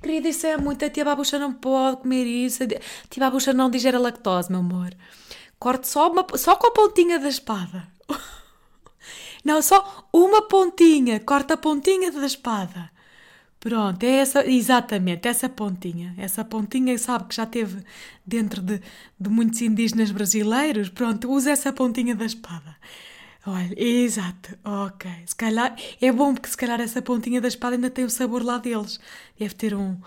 Querida, 0.02 0.28
isso 0.28 0.46
é 0.46 0.58
muito. 0.58 0.84
A 0.84 0.90
tia 0.90 1.06
babucha 1.06 1.40
não 1.40 1.54
pode 1.54 2.02
comer 2.02 2.26
isso. 2.26 2.64
A 2.64 2.68
tia 2.68 2.80
babucha 3.20 3.54
não 3.54 3.70
digere 3.70 3.98
lactose, 3.98 4.52
meu 4.52 4.60
amor. 4.60 4.90
Corte 5.66 5.88
só, 5.88 6.12
uma, 6.12 6.24
só 6.38 6.56
com 6.58 6.68
a 6.68 6.72
pontinha 6.72 7.18
da 7.18 7.28
espada. 7.28 7.88
Não, 9.44 9.64
só 9.64 10.08
uma 10.14 10.44
pontinha. 10.44 11.20
Corta 11.20 11.56
a 11.56 11.58
pontinha 11.58 12.12
da 12.12 12.24
espada. 12.24 12.92
Pronto, 13.60 14.04
é 14.04 14.18
essa, 14.18 14.46
exatamente, 14.46 15.28
essa 15.28 15.50
pontinha. 15.50 16.14
Essa 16.20 16.46
pontinha, 16.46 16.96
sabe 17.00 17.30
que 17.30 17.36
já 17.36 17.48
teve 17.48 17.84
dentro 18.24 18.62
de, 18.62 18.80
de 19.20 19.28
muitos 19.28 19.60
indígenas 19.60 20.12
brasileiros. 20.12 20.90
Pronto, 20.90 21.32
usa 21.32 21.50
essa 21.50 21.74
pontinha 21.74 22.14
da 22.14 22.26
espada. 22.26 22.78
Olha, 23.44 23.74
exato, 23.76 24.56
ok. 24.64 25.10
Se 25.26 25.36
calhar, 25.36 25.76
é 26.00 26.12
bom 26.12 26.36
porque 26.36 26.50
se 26.50 26.58
calhar 26.58 26.80
essa 26.80 27.02
pontinha 27.02 27.42
da 27.42 27.48
espada 27.48 27.76
ainda 27.76 27.90
tem 27.90 28.06
o 28.06 28.10
sabor 28.12 28.44
lá 28.44 28.60
deles. 28.60 29.00
Deve 29.40 29.56
ter 29.56 29.74
um, 29.74 29.98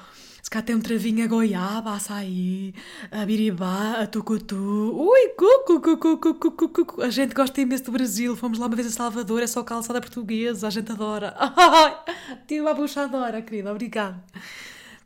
se 0.42 0.50
cá 0.50 0.62
tem 0.62 0.76
um 0.76 0.80
travinho 0.80 1.24
a 1.24 1.26
goiaba, 1.26 1.90
a 1.90 1.94
açaí, 1.94 2.74
a 3.10 3.24
biribá, 3.26 4.00
a 4.00 4.06
tucutu. 4.06 4.56
Ui, 4.56 5.28
cucu, 5.30 5.80
cucu, 5.80 6.18
cucu, 6.18 6.34
cucu, 6.34 6.68
cucu. 6.68 7.02
A 7.02 7.10
gente 7.10 7.34
gosta 7.34 7.60
imenso 7.60 7.84
do 7.84 7.92
Brasil. 7.92 8.36
Fomos 8.36 8.58
lá 8.58 8.66
uma 8.66 8.76
vez 8.76 8.88
a 8.88 8.90
Salvador, 8.90 9.42
é 9.42 9.46
só 9.46 9.62
calçada 9.62 10.00
portuguesa, 10.00 10.68
a 10.68 10.70
gente 10.70 10.90
adora. 10.92 11.34
Tive 12.46 12.60
uma 12.60 12.74
bucha 12.74 13.02
adora, 13.02 13.42
querida, 13.42 13.70
obrigada. 13.70 14.22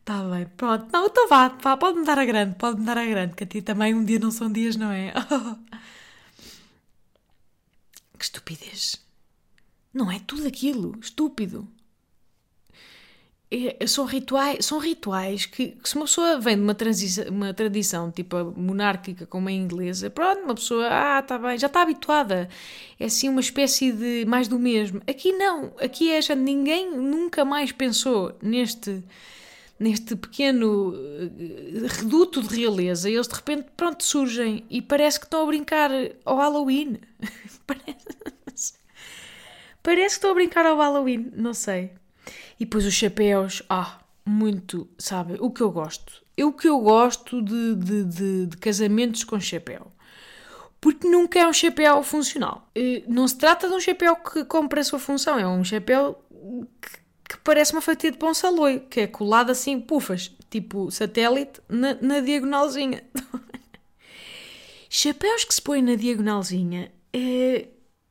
Tá 0.05 0.23
bem, 0.25 0.47
pronto. 0.57 0.87
Não, 0.93 1.07
então 1.07 1.29
vá, 1.29 1.49
vá, 1.49 1.77
pode-me 1.77 2.05
dar 2.05 2.19
a 2.19 2.25
grande, 2.25 2.57
pode-me 2.57 2.85
dar 2.85 2.99
a 2.99 3.07
grande, 3.07 3.35
que 3.35 3.45
a 3.45 3.47
ti 3.47 3.63
também 3.63 3.95
um 3.95 4.05
dia 4.05 4.19
não 4.19 4.31
são 4.31 4.51
dias, 4.51 4.77
não 4.77 4.91
é? 4.91 5.13
que 8.19 8.25
estupidez. 8.25 9.01
Não 9.95 10.11
é 10.11 10.19
tudo 10.21 10.47
aquilo, 10.47 10.99
estúpido. 11.01 11.69
É, 13.55 13.87
são 13.87 14.07
rituais, 14.07 14.65
são 14.65 14.79
rituais 14.79 15.45
que, 15.45 15.73
que, 15.73 15.87
se 15.87 15.95
uma 15.95 16.07
pessoa 16.07 16.41
vem 16.41 16.57
de 16.57 16.63
uma, 16.63 16.75
uma 17.29 17.53
tradição 17.53 18.11
tipo 18.11 18.55
monárquica 18.57 19.27
como 19.27 19.47
a 19.49 19.53
inglesa, 19.53 20.09
pronto, 20.09 20.43
uma 20.43 20.55
pessoa, 20.55 20.89
ah, 20.91 21.19
está 21.19 21.37
bem, 21.37 21.59
já 21.59 21.67
está 21.67 21.83
habituada. 21.83 22.49
É 22.99 23.05
assim 23.05 23.29
uma 23.29 23.43
espécie 23.43 23.93
de 23.93 24.25
mais 24.27 24.49
do 24.49 24.59
mesmo. 24.59 25.03
Aqui 25.07 25.33
não, 25.33 25.71
aqui 25.79 26.11
é 26.11 26.23
já 26.23 26.35
ninguém 26.35 26.97
nunca 26.97 27.45
mais 27.45 27.71
pensou 27.73 28.35
neste 28.41 29.05
neste 29.79 30.17
pequeno 30.17 30.95
eh, 30.95 31.87
reduto 31.89 32.41
de 32.41 32.57
realeza, 32.57 33.11
eles 33.11 33.27
de 33.27 33.35
repente, 33.35 33.67
pronto, 33.77 34.05
surgem 34.05 34.65
e 34.71 34.81
parece 34.81 35.19
que 35.19 35.27
estão 35.27 35.43
a 35.43 35.47
brincar 35.47 35.91
ao 36.25 36.37
Halloween. 36.37 37.01
parece, 37.67 38.75
parece 39.83 40.15
que 40.15 40.19
estão 40.19 40.31
a 40.31 40.35
brincar 40.35 40.65
ao 40.65 40.79
Halloween, 40.79 41.33
não 41.35 41.53
sei. 41.53 41.91
E 42.63 42.65
depois 42.65 42.87
os 42.87 42.95
chapéus, 42.95 43.61
ah, 43.69 43.99
muito, 44.25 44.89
sabe? 44.97 45.35
O 45.41 45.51
que 45.51 45.61
eu 45.61 45.73
gosto. 45.73 46.23
Eu 46.37 46.53
que 46.53 46.69
eu 46.69 46.79
gosto 46.79 47.43
de, 47.43 47.75
de, 47.75 48.05
de, 48.05 48.47
de 48.47 48.57
casamentos 48.57 49.25
com 49.25 49.41
chapéu. 49.41 49.91
Porque 50.81 51.09
nunca 51.09 51.41
é 51.41 51.47
um 51.49 51.53
chapéu 51.53 52.01
funcional. 52.05 52.71
Não 53.09 53.27
se 53.27 53.37
trata 53.37 53.69
de 53.69 53.75
um 53.75 53.81
chapéu 53.81 54.15
que 54.15 54.45
cumpre 54.45 54.79
a 54.79 54.85
sua 54.85 55.01
função, 55.01 55.41
é 55.41 55.45
um 55.45 55.65
chapéu 55.65 56.23
que, 56.81 56.91
que 57.31 57.41
parece 57.43 57.73
uma 57.73 57.83
fatia 57.83 58.13
de 58.13 58.17
pão 58.17 58.33
saloi, 58.33 58.79
que 58.79 59.01
é 59.01 59.07
colado 59.09 59.51
assim, 59.51 59.81
pufas, 59.81 60.31
tipo 60.49 60.89
satélite, 60.89 61.61
na, 61.69 61.95
na 62.01 62.21
diagonalzinha. 62.21 63.03
Chapéus 64.89 65.43
que 65.43 65.55
se 65.55 65.63
põem 65.63 65.83
na 65.83 65.97
diagonalzinha, 65.97 66.93
é, 67.13 67.67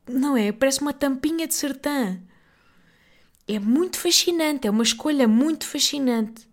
não 0.06 0.36
é? 0.36 0.52
Parece 0.52 0.82
uma 0.82 0.92
tampinha 0.92 1.46
de 1.46 1.54
sertã 1.54 2.20
é 3.54 3.58
muito 3.58 3.98
fascinante, 3.98 4.66
é 4.66 4.70
uma 4.70 4.82
escolha 4.82 5.26
muito 5.28 5.66
fascinante. 5.66 6.48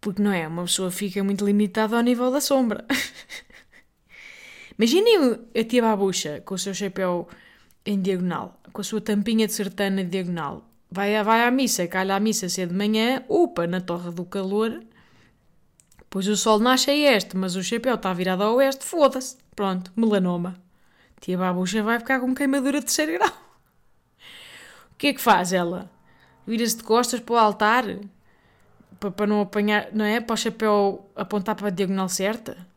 Porque 0.00 0.22
não 0.22 0.32
é? 0.32 0.48
Uma 0.48 0.64
pessoa 0.64 0.90
fica 0.90 1.22
muito 1.22 1.44
limitada 1.44 1.96
ao 1.96 2.02
nível 2.02 2.30
da 2.30 2.40
sombra. 2.40 2.86
Imaginem 4.78 5.38
a 5.54 5.64
tia 5.64 5.82
Babucha 5.82 6.40
com 6.44 6.54
o 6.54 6.58
seu 6.58 6.72
chapéu 6.72 7.28
em 7.84 8.00
diagonal, 8.00 8.58
com 8.72 8.80
a 8.80 8.84
sua 8.84 9.00
tampinha 9.00 9.46
de 9.46 9.52
sertana 9.52 10.00
em 10.00 10.08
diagonal. 10.08 10.64
Vai, 10.90 11.22
vai 11.22 11.46
à 11.46 11.50
missa, 11.50 11.86
calha 11.86 12.16
à 12.16 12.20
missa 12.20 12.48
cedo 12.48 12.70
de 12.70 12.76
manhã, 12.76 13.22
upa, 13.28 13.66
na 13.66 13.80
torre 13.80 14.10
do 14.10 14.24
calor. 14.24 14.82
Pois 16.08 16.26
o 16.26 16.36
sol 16.36 16.58
nasce 16.58 16.90
a 16.90 16.94
este, 16.94 17.36
mas 17.36 17.54
o 17.54 17.62
chapéu 17.62 17.94
está 17.94 18.12
virado 18.12 18.42
a 18.42 18.52
oeste, 18.52 18.84
foda-se. 18.84 19.36
Pronto, 19.54 19.92
melanoma. 19.94 20.56
Tia 21.20 21.36
Babucha 21.36 21.82
vai 21.82 21.98
ficar 21.98 22.18
com 22.18 22.34
queimadura 22.34 22.80
de 22.80 22.86
terceiro 22.86 23.12
grau. 23.12 23.30
O 24.92 25.00
que 25.00 25.06
é 25.06 25.14
que 25.14 25.20
faz 25.20 25.54
ela? 25.54 25.90
Vira-se 26.50 26.76
de 26.76 26.82
costas 26.82 27.20
para 27.20 27.34
o 27.34 27.38
altar 27.38 27.84
para, 28.98 29.26
não 29.26 29.40
apanhar, 29.40 29.88
não 29.92 30.04
é? 30.04 30.20
Para 30.20 30.34
o 30.34 30.36
chapéu 30.36 31.08
apontar 31.14 31.54
para 31.54 31.68
a 31.68 31.70
diagonal 31.70 32.08
certa. 32.08 32.68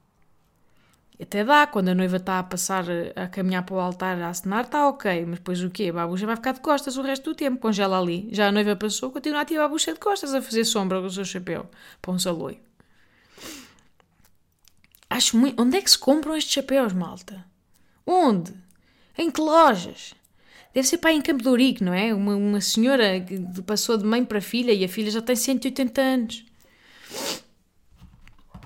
Até 1.20 1.44
dá, 1.44 1.66
quando 1.68 1.90
a 1.90 1.96
noiva 1.96 2.18
está 2.18 2.40
a 2.40 2.44
passar, 2.44 2.86
a 3.16 3.28
caminhar 3.28 3.64
para 3.64 3.76
o 3.76 3.80
altar 3.80 4.20
a 4.22 4.30
acenar, 4.30 4.66
está 4.66 4.88
ok, 4.88 5.26
mas 5.26 5.40
depois 5.40 5.64
o 5.64 5.70
quê? 5.70 5.90
A 5.90 5.94
babucha 5.94 6.26
vai 6.26 6.36
ficar 6.36 6.54
de 6.54 6.60
costas 6.60 6.98
o 6.98 7.02
resto 7.02 7.32
do 7.32 7.36
tempo, 7.36 7.60
congela 7.60 8.00
ali. 8.00 8.30
Já 8.32 8.48
a 8.48 8.52
noiva 8.52 8.76
passou, 8.76 9.12
continua 9.12 9.42
a 9.42 9.46
ter 9.46 9.58
a 9.58 9.64
babucha 9.64 9.94
de 9.94 10.00
costas 10.00 10.34
a 10.34 10.42
fazer 10.42 10.66
sombra 10.66 11.00
com 11.00 11.08
o 11.08 11.12
seu 11.12 11.26
chapéu 11.26 11.70
para 12.02 12.12
um 12.12 12.20
saloio. 12.20 12.60
Acho 15.10 15.38
muito. 15.38 15.62
Onde 15.62 15.78
é 15.78 15.82
que 15.82 15.92
se 15.92 15.98
compram 15.98 16.36
estes 16.36 16.54
chapéus, 16.54 16.94
malta? 16.94 17.46
Onde? 18.06 18.54
Em 19.18 19.30
que 19.30 19.40
lojas? 19.40 20.16
Deve 20.74 20.88
ser 20.88 20.98
pai 20.98 21.14
em 21.14 21.22
Campo 21.22 21.44
de 21.44 21.50
Ourique, 21.50 21.84
não 21.84 21.94
é? 21.94 22.14
Uma, 22.14 22.36
uma 22.36 22.60
senhora 22.60 23.20
que 23.20 23.40
passou 23.62 23.96
de 23.96 24.06
mãe 24.06 24.26
para 24.26 24.42
filha 24.42 24.72
e 24.72 24.84
a 24.84 24.90
filha 24.90 25.12
já 25.12 25.22
tem 25.22 25.36
180 25.36 26.02
anos. 26.02 26.46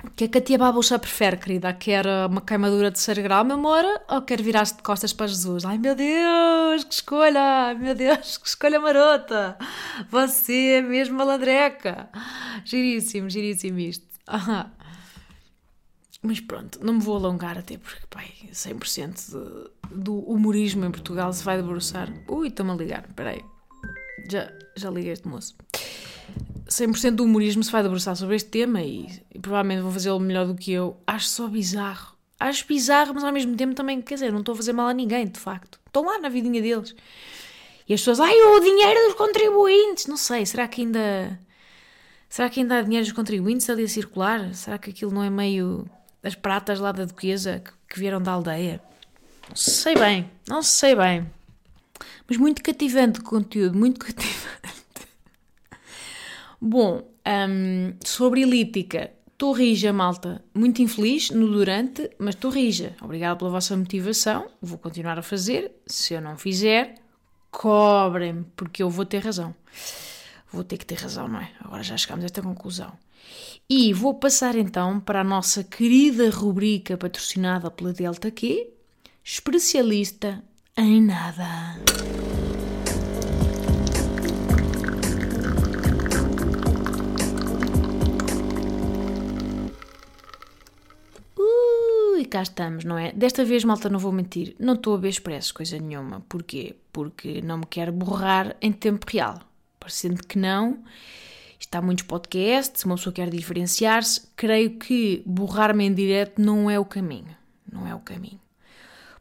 O 0.03 0.11
que 0.11 0.23
é 0.23 0.27
que 0.27 0.37
a 0.37 0.41
tia 0.41 0.57
Babucha 0.57 0.97
prefere, 0.97 1.35
querida? 1.37 1.73
Quer 1.73 2.05
uma 2.29 2.39
queimadura 2.41 2.89
de 2.89 2.97
ser 2.97 3.21
grau, 3.21 3.43
meu 3.43 3.55
amor? 3.55 3.83
Ou 4.09 4.21
quer 4.21 4.41
virar-se 4.41 4.77
de 4.77 4.81
costas 4.81 5.11
para 5.11 5.27
Jesus? 5.27 5.65
Ai, 5.65 5.77
meu 5.77 5.95
Deus, 5.95 6.85
que 6.85 6.93
escolha! 6.93 7.75
Meu 7.77 7.93
Deus, 7.93 8.37
que 8.37 8.47
escolha 8.47 8.79
marota! 8.79 9.57
Você 10.09 10.77
é 10.77 10.81
mesmo 10.81 11.17
malandreca! 11.17 12.09
Giríssimo, 12.63 13.29
giríssimo 13.29 13.79
isto. 13.79 14.07
Mas 16.27 16.41
pronto, 16.41 16.77
não 16.83 16.95
me 16.95 16.99
vou 16.99 17.15
alongar 17.15 17.57
até 17.57 17.77
porque, 17.77 18.05
pai, 18.09 18.29
100% 18.51 19.31
de, 19.31 19.95
do 19.95 20.19
humorismo 20.19 20.83
em 20.83 20.91
Portugal 20.91 21.31
se 21.31 21.41
vai 21.41 21.55
debruçar. 21.55 22.11
Ui, 22.27 22.49
estão-me 22.49 22.73
a 22.73 22.75
ligar, 22.75 23.07
peraí. 23.15 23.41
Já, 24.29 24.51
já 24.75 24.89
liguei 24.89 25.13
este 25.13 25.25
moço. 25.25 25.55
100% 26.67 27.11
do 27.11 27.23
humorismo 27.23 27.63
se 27.63 27.71
vai 27.71 27.81
debruçar 27.81 28.13
sobre 28.17 28.35
este 28.35 28.49
tema 28.49 28.81
e, 28.81 29.07
e 29.33 29.39
provavelmente 29.39 29.83
vou 29.83 29.91
fazê-lo 29.93 30.19
melhor 30.19 30.45
do 30.45 30.55
que 30.55 30.73
eu. 30.73 30.97
Acho 31.07 31.29
só 31.29 31.47
bizarro. 31.47 32.17
Acho 32.37 32.67
bizarro, 32.67 33.13
mas 33.13 33.23
ao 33.23 33.31
mesmo 33.31 33.55
tempo 33.55 33.73
também, 33.73 34.01
quer 34.01 34.15
dizer, 34.15 34.33
não 34.33 34.41
estou 34.41 34.51
a 34.51 34.57
fazer 34.57 34.73
mal 34.73 34.89
a 34.89 34.93
ninguém, 34.93 35.27
de 35.27 35.39
facto. 35.39 35.79
Estão 35.85 36.03
lá 36.03 36.19
na 36.19 36.27
vidinha 36.27 36.61
deles. 36.61 36.93
E 37.87 37.93
as 37.93 38.01
pessoas, 38.01 38.19
ai, 38.19 38.35
o 38.35 38.59
dinheiro 38.59 38.99
dos 39.05 39.13
contribuintes. 39.13 40.07
Não 40.07 40.17
sei, 40.17 40.45
será 40.45 40.67
que 40.67 40.81
ainda. 40.81 41.39
Será 42.27 42.49
que 42.49 42.59
ainda 42.59 42.79
há 42.79 42.81
dinheiro 42.81 43.05
dos 43.05 43.15
contribuintes 43.15 43.69
ali 43.69 43.83
a 43.83 43.87
circular? 43.87 44.53
Será 44.53 44.77
que 44.77 44.89
aquilo 44.89 45.11
não 45.11 45.23
é 45.23 45.29
meio 45.29 45.89
as 46.23 46.35
pratas 46.35 46.79
lá 46.79 46.91
da 46.91 47.05
Duquesa 47.05 47.63
que, 47.87 47.99
vieram 47.99 48.21
da 48.21 48.31
aldeia? 48.31 48.81
Não 49.49 49.55
sei 49.55 49.95
bem, 49.95 50.29
não 50.47 50.61
sei 50.61 50.95
bem. 50.95 51.29
Mas 52.27 52.37
muito 52.37 52.61
cativante 52.61 53.19
o 53.19 53.23
conteúdo, 53.23 53.77
muito 53.77 53.99
cativante. 54.05 55.07
Bom, 56.59 57.09
um, 57.49 57.93
sobre 58.03 58.41
Elítica, 58.41 59.11
Estou 59.37 59.51
rija, 59.51 59.93
malta. 59.93 60.43
Muito 60.51 60.81
infeliz 60.81 61.29
no 61.29 61.47
durante, 61.47 62.09
mas 62.17 62.33
estou 62.33 62.49
rija. 62.49 62.95
Obrigada 62.99 63.35
pela 63.35 63.51
vossa 63.51 63.77
motivação. 63.77 64.49
Vou 64.59 64.79
continuar 64.79 65.19
a 65.19 65.21
fazer. 65.21 65.73
Se 65.85 66.15
eu 66.15 66.21
não 66.21 66.35
fizer, 66.35 66.95
cobrem-me, 67.51 68.45
porque 68.55 68.81
eu 68.81 68.89
vou 68.89 69.05
ter 69.05 69.19
razão. 69.19 69.53
Vou 70.51 70.63
ter 70.63 70.79
que 70.79 70.85
ter 70.87 70.95
razão, 70.95 71.27
não 71.27 71.39
é? 71.39 71.51
Agora 71.59 71.83
já 71.83 71.95
chegamos 71.95 72.23
a 72.23 72.25
esta 72.25 72.41
conclusão. 72.41 72.91
E 73.69 73.91
vou 73.91 74.13
passar 74.13 74.55
então 74.55 74.97
para 74.97 75.19
a 75.19 75.25
nossa 75.25 75.61
querida 75.61 76.29
rubrica 76.29 76.95
patrocinada 76.95 77.69
pela 77.69 77.91
Delta 77.91 78.31
Q, 78.31 78.65
especialista 79.21 80.41
em 80.77 81.01
nada. 81.01 81.75
Ui, 91.37 92.23
cá 92.23 92.43
estamos, 92.43 92.85
não 92.85 92.97
é? 92.97 93.11
Desta 93.11 93.43
vez, 93.43 93.65
malta, 93.65 93.89
não 93.89 93.99
vou 93.99 94.13
mentir, 94.13 94.55
não 94.57 94.75
estou 94.75 94.93
a 94.93 94.97
ver 94.97 95.09
expresso 95.09 95.53
coisa 95.53 95.77
nenhuma. 95.77 96.21
Porquê? 96.29 96.77
Porque 96.93 97.41
não 97.41 97.57
me 97.57 97.65
quero 97.65 97.91
borrar 97.91 98.55
em 98.61 98.71
tempo 98.71 99.05
real. 99.11 99.41
Parecendo 99.77 100.25
que 100.25 100.39
não, 100.39 100.81
está 101.67 101.81
muitos 101.81 102.05
podcasts, 102.05 102.83
uma 102.85 102.95
pessoa 102.95 103.13
quer 103.13 103.29
diferenciar-se, 103.29 104.21
creio 104.35 104.77
que 104.77 105.21
borrar-me 105.25 105.85
em 105.85 105.93
direto 105.93 106.41
não 106.41 106.69
é 106.69 106.79
o 106.79 106.85
caminho. 106.85 107.35
Não 107.69 107.85
é 107.85 107.93
o 107.93 107.99
caminho. 107.99 108.39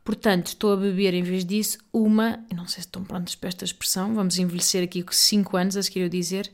Portanto, 0.04 0.46
estou 0.46 0.72
a 0.72 0.76
beber, 0.76 1.14
em 1.14 1.24
vez 1.24 1.44
disso, 1.44 1.78
uma. 1.92 2.38
Não 2.54 2.68
sei 2.68 2.74
se 2.74 2.88
estão 2.88 3.02
prontos 3.02 3.34
para 3.34 3.48
esta 3.48 3.64
expressão, 3.64 4.14
vamos 4.14 4.38
envelhecer 4.38 4.84
aqui 4.84 5.02
com 5.02 5.12
5 5.12 5.56
anos 5.56 5.76
a 5.76 5.82
seguir 5.82 6.00
eu 6.00 6.08
dizer. 6.08 6.50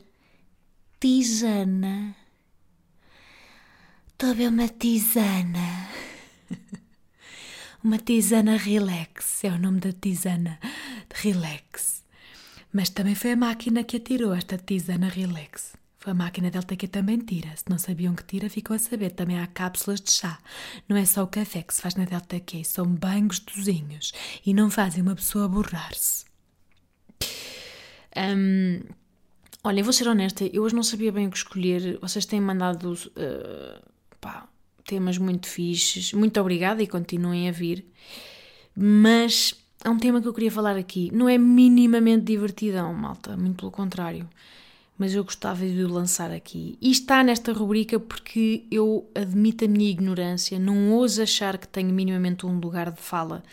Tisana. 0.99 2.15
Estou 4.07 4.31
a 4.31 4.33
beber 4.33 4.49
uma 4.49 4.67
tisana. 4.67 5.89
uma 7.83 7.99
tisana 7.99 8.57
relax, 8.57 9.43
é 9.43 9.49
o 9.49 9.59
nome 9.59 9.79
da 9.79 9.91
tisana. 9.93 10.59
Relax. 11.13 12.03
Mas 12.71 12.89
também 12.89 13.13
foi 13.13 13.33
a 13.33 13.37
máquina 13.37 13.83
que 13.83 13.97
atirou 13.97 14.33
esta 14.33 14.57
tisana 14.57 15.09
relax. 15.09 15.82
A 16.05 16.13
máquina 16.13 16.51
Delta 16.51 16.75
que 16.75 16.87
também 16.87 17.17
tira. 17.19 17.55
Se 17.55 17.63
não 17.69 17.77
sabiam 17.77 18.13
que 18.13 18.25
tira, 18.25 18.49
ficam 18.49 18.75
a 18.75 18.79
saber. 18.79 19.11
Também 19.11 19.39
há 19.39 19.47
cápsulas 19.47 20.01
de 20.01 20.11
chá. 20.11 20.37
Não 20.87 20.97
é 20.97 21.05
só 21.05 21.23
o 21.23 21.27
café 21.27 21.61
que 21.61 21.73
se 21.73 21.81
faz 21.81 21.95
na 21.95 22.03
Delta 22.03 22.39
Q, 22.39 22.63
são 22.65 22.85
bem 22.85 23.27
gostosinhos 23.27 24.11
e 24.45 24.53
não 24.53 24.69
fazem 24.69 25.01
uma 25.01 25.15
pessoa 25.15 25.47
borrar-se. 25.47 26.25
Um, 28.17 28.81
olha, 29.63 29.83
vou 29.83 29.93
ser 29.93 30.07
honesta, 30.07 30.45
eu 30.45 30.63
hoje 30.63 30.75
não 30.75 30.83
sabia 30.83 31.11
bem 31.11 31.27
o 31.27 31.31
que 31.31 31.37
escolher. 31.37 31.97
Vocês 32.01 32.25
têm 32.25 32.41
mandado 32.41 32.91
uh, 32.91 33.89
pá, 34.19 34.47
temas 34.85 35.17
muito 35.17 35.47
fixes. 35.47 36.11
Muito 36.11 36.37
obrigada 36.39 36.83
e 36.83 36.87
continuem 36.87 37.47
a 37.47 37.51
vir. 37.53 37.85
Mas 38.75 39.55
há 39.85 39.89
um 39.89 39.97
tema 39.97 40.21
que 40.21 40.27
eu 40.27 40.33
queria 40.33 40.51
falar 40.51 40.75
aqui. 40.75 41.09
Não 41.13 41.29
é 41.29 41.37
minimamente 41.37 42.25
divertidão, 42.25 42.93
malta. 42.93 43.37
Muito 43.37 43.55
pelo 43.55 43.71
contrário 43.71 44.27
mas 44.97 45.13
eu 45.13 45.23
gostava 45.23 45.65
de 45.65 45.83
o 45.83 45.91
lançar 45.91 46.31
aqui. 46.31 46.77
E 46.79 46.91
está 46.91 47.23
nesta 47.23 47.51
rubrica 47.51 47.99
porque 47.99 48.65
eu 48.69 49.09
admito 49.15 49.65
a 49.65 49.67
minha 49.67 49.89
ignorância, 49.89 50.59
não 50.59 50.91
ouso 50.91 51.21
achar 51.21 51.57
que 51.57 51.67
tenho 51.67 51.89
minimamente 51.89 52.45
um 52.45 52.59
lugar 52.59 52.91
de 52.91 53.01
fala 53.01 53.43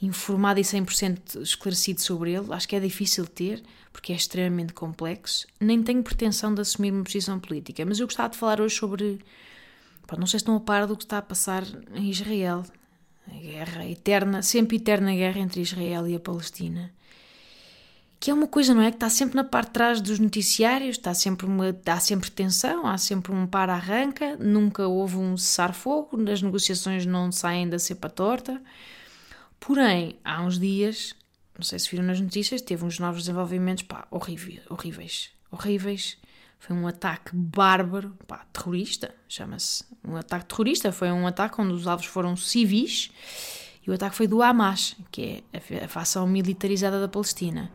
informado 0.00 0.58
e 0.60 0.62
100% 0.62 1.42
esclarecido 1.42 2.00
sobre 2.00 2.32
ele. 2.32 2.46
Acho 2.52 2.68
que 2.68 2.76
é 2.76 2.80
difícil 2.80 3.26
ter, 3.26 3.62
porque 3.92 4.12
é 4.12 4.16
extremamente 4.16 4.72
complexo. 4.72 5.46
Nem 5.60 5.82
tenho 5.82 6.02
pretensão 6.02 6.54
de 6.54 6.60
assumir 6.60 6.92
uma 6.92 7.04
posição 7.04 7.38
política, 7.38 7.84
mas 7.84 8.00
eu 8.00 8.06
gostava 8.06 8.30
de 8.30 8.36
falar 8.36 8.60
hoje 8.60 8.76
sobre. 8.76 9.20
Não 10.18 10.26
sei 10.26 10.38
se 10.38 10.42
estão 10.42 10.56
a 10.56 10.60
par 10.60 10.86
do 10.86 10.96
que 10.96 11.04
está 11.04 11.18
a 11.18 11.22
passar 11.22 11.64
em 11.94 12.10
Israel. 12.10 12.64
A 13.26 13.34
guerra 13.34 13.86
eterna, 13.86 14.42
sempre 14.42 14.76
eterna 14.76 15.14
guerra 15.14 15.38
entre 15.38 15.60
Israel 15.62 16.06
e 16.08 16.14
a 16.16 16.20
Palestina 16.20 16.92
que 18.22 18.30
é 18.30 18.34
uma 18.34 18.46
coisa, 18.46 18.72
não 18.72 18.82
é? 18.82 18.90
Que 18.92 18.98
está 18.98 19.10
sempre 19.10 19.34
na 19.34 19.42
parte 19.42 19.66
de 19.66 19.72
trás 19.72 20.00
dos 20.00 20.20
noticiários, 20.20 20.90
está 20.90 21.12
sempre 21.12 21.44
uma, 21.44 21.76
há 21.84 21.98
sempre 21.98 22.30
tensão, 22.30 22.86
há 22.86 22.96
sempre 22.96 23.32
um 23.32 23.48
para-arranca, 23.48 24.36
nunca 24.36 24.86
houve 24.86 25.16
um 25.16 25.36
cessar-fogo, 25.36 26.16
as 26.30 26.40
negociações 26.40 27.04
não 27.04 27.32
saem 27.32 27.68
da 27.68 27.80
cepa 27.80 28.08
torta. 28.08 28.62
Porém, 29.58 30.20
há 30.24 30.40
uns 30.40 30.56
dias, 30.56 31.16
não 31.58 31.64
sei 31.64 31.80
se 31.80 31.90
viram 31.90 32.04
nas 32.04 32.20
notícias, 32.20 32.62
teve 32.62 32.84
uns 32.84 33.00
novos 33.00 33.22
desenvolvimentos, 33.22 33.82
pá, 33.82 34.06
horríveis, 34.08 34.60
horríveis, 34.70 35.30
horríveis. 35.50 36.16
Foi 36.60 36.76
um 36.76 36.86
ataque 36.86 37.34
bárbaro, 37.34 38.16
pá, 38.28 38.46
terrorista, 38.52 39.12
chama-se. 39.28 39.82
Um 40.06 40.14
ataque 40.14 40.44
terrorista, 40.44 40.92
foi 40.92 41.10
um 41.10 41.26
ataque 41.26 41.60
onde 41.60 41.74
os 41.74 41.88
alvos 41.88 42.06
foram 42.06 42.36
civis 42.36 43.10
e 43.84 43.90
o 43.90 43.94
ataque 43.94 44.14
foi 44.14 44.28
do 44.28 44.40
Hamas, 44.40 44.94
que 45.10 45.42
é 45.60 45.84
a 45.84 45.88
facção 45.88 46.24
militarizada 46.24 47.00
da 47.00 47.08
Palestina 47.08 47.68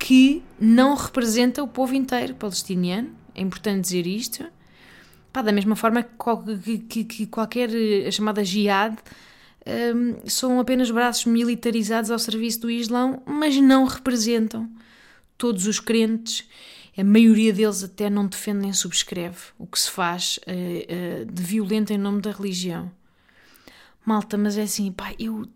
que 0.00 0.42
não 0.58 0.94
representa 0.94 1.62
o 1.62 1.68
povo 1.68 1.94
inteiro 1.94 2.34
palestiniano. 2.34 3.10
É 3.34 3.42
importante 3.42 3.82
dizer 3.82 4.06
isto. 4.06 4.44
Pá, 5.30 5.42
da 5.42 5.52
mesma 5.52 5.76
forma 5.76 6.02
que, 6.02 6.78
que, 6.78 7.04
que 7.04 7.26
qualquer 7.26 7.70
eh, 7.72 8.08
a 8.08 8.10
chamada 8.10 8.42
jihad 8.42 8.96
um, 9.94 10.26
são 10.26 10.58
apenas 10.58 10.90
braços 10.90 11.26
militarizados 11.26 12.10
ao 12.10 12.18
serviço 12.18 12.60
do 12.60 12.70
Islão, 12.70 13.22
mas 13.26 13.56
não 13.58 13.84
representam 13.84 14.68
todos 15.36 15.66
os 15.66 15.78
crentes. 15.78 16.48
A 16.96 17.04
maioria 17.04 17.52
deles 17.52 17.84
até 17.84 18.10
não 18.10 18.26
defende 18.26 18.60
nem 18.60 18.72
subscreve 18.72 19.38
o 19.58 19.66
que 19.66 19.78
se 19.78 19.90
faz 19.90 20.40
uh, 20.46 21.22
uh, 21.22 21.24
de 21.26 21.42
violento 21.42 21.92
em 21.92 21.98
nome 21.98 22.22
da 22.22 22.32
religião. 22.32 22.90
Malta, 24.04 24.36
mas 24.38 24.56
é 24.56 24.62
assim, 24.62 24.90
pá, 24.90 25.14
eu 25.18 25.46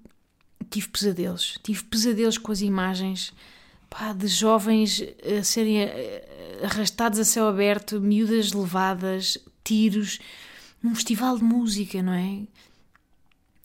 tive 0.70 0.88
pesadelos. 0.88 1.58
Tive 1.62 1.82
pesadelos 1.84 2.38
com 2.38 2.52
as 2.52 2.60
imagens 2.60 3.32
pá, 3.94 4.12
de 4.12 4.26
jovens 4.26 5.00
a 5.38 5.44
serem 5.44 5.82
eh, 5.82 6.60
arrastados 6.64 7.20
a 7.20 7.24
céu 7.24 7.46
aberto, 7.46 8.00
miúdas 8.00 8.52
levadas, 8.52 9.38
tiros, 9.62 10.18
num 10.82 10.96
festival 10.96 11.38
de 11.38 11.44
música, 11.44 12.02
não 12.02 12.12
é? 12.12 12.42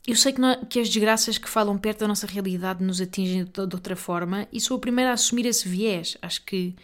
Eu 0.07 0.15
sei 0.15 0.31
que, 0.31 0.39
não, 0.39 0.65
que 0.65 0.79
as 0.79 0.87
desgraças 0.87 1.37
que 1.39 1.49
falam 1.49 1.77
perto 1.77 1.99
da 1.99 2.07
nossa 2.07 2.27
realidade 2.27 2.83
nos 2.83 3.01
atingem 3.01 3.43
de, 3.43 3.59
outra 3.59 3.95
forma 3.95 4.47
e 4.51 4.61
sou 4.61 4.77
a 4.77 4.79
primeira 4.79 5.11
a 5.11 5.13
assumir 5.13 5.45
esse 5.45 5.67
viés. 5.67 6.15
Acho 6.21 6.43
que 6.45 6.75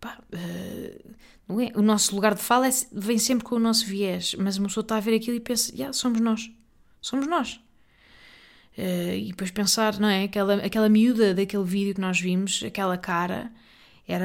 pá, 0.00 0.18
uh, 0.32 1.60
é? 1.60 1.72
o 1.78 1.82
nosso 1.82 2.14
lugar 2.14 2.34
de 2.34 2.42
fala 2.42 2.68
é, 2.68 2.70
vem 2.92 3.18
sempre 3.18 3.44
com 3.44 3.54
o 3.54 3.58
nosso 3.58 3.86
viés, 3.86 4.34
mas 4.38 4.58
uma 4.58 4.68
pessoa 4.68 4.82
está 4.82 4.96
a 4.96 5.00
ver 5.00 5.14
aquilo 5.14 5.36
e 5.36 5.40
pensa: 5.40 5.72
yeah, 5.72 5.92
somos 5.92 6.20
nós, 6.20 6.50
somos 7.00 7.26
nós. 7.26 7.60
Uh, 8.76 9.14
e 9.14 9.28
depois 9.28 9.50
pensar, 9.50 9.98
não 10.00 10.08
é? 10.08 10.24
Aquela, 10.24 10.54
aquela 10.56 10.88
miúda 10.88 11.32
daquele 11.32 11.64
vídeo 11.64 11.94
que 11.94 12.00
nós 12.00 12.20
vimos, 12.20 12.62
aquela 12.64 12.98
cara, 12.98 13.52
era, 14.06 14.24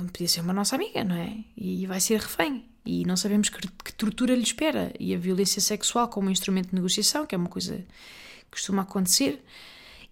uh, 0.00 0.04
podia 0.06 0.26
ser 0.28 0.40
uma 0.40 0.52
nossa 0.52 0.76
amiga, 0.76 1.04
não 1.04 1.14
é? 1.14 1.36
E 1.56 1.86
vai 1.86 2.00
ser 2.00 2.20
refém. 2.20 2.64
E 2.84 3.04
não 3.04 3.16
sabemos 3.16 3.48
que, 3.48 3.60
que 3.84 3.92
tortura 3.92 4.34
lhe 4.34 4.42
espera. 4.42 4.92
E 4.98 5.14
a 5.14 5.18
violência 5.18 5.60
sexual 5.60 6.08
como 6.08 6.30
instrumento 6.30 6.70
de 6.70 6.74
negociação, 6.74 7.26
que 7.26 7.34
é 7.34 7.38
uma 7.38 7.48
coisa 7.48 7.76
que 7.76 8.50
costuma 8.50 8.82
acontecer. 8.82 9.44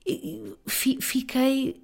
E, 0.06 0.54
fiquei. 1.00 1.82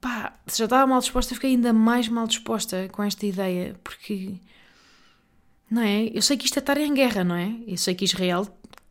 pá, 0.00 0.38
já 0.52 0.64
estava 0.64 0.86
mal 0.86 1.00
disposta, 1.00 1.34
fiquei 1.34 1.50
ainda 1.50 1.72
mais 1.72 2.08
mal 2.08 2.26
disposta 2.26 2.88
com 2.90 3.02
esta 3.02 3.24
ideia, 3.24 3.76
porque. 3.82 4.34
Não 5.70 5.82
é? 5.82 6.10
Eu 6.12 6.22
sei 6.22 6.36
que 6.36 6.44
isto 6.44 6.58
é 6.58 6.60
estar 6.60 6.78
em 6.78 6.94
guerra, 6.94 7.24
não 7.24 7.34
é? 7.34 7.56
Eu 7.66 7.76
sei 7.76 7.94
que 7.94 8.04
Israel 8.04 8.46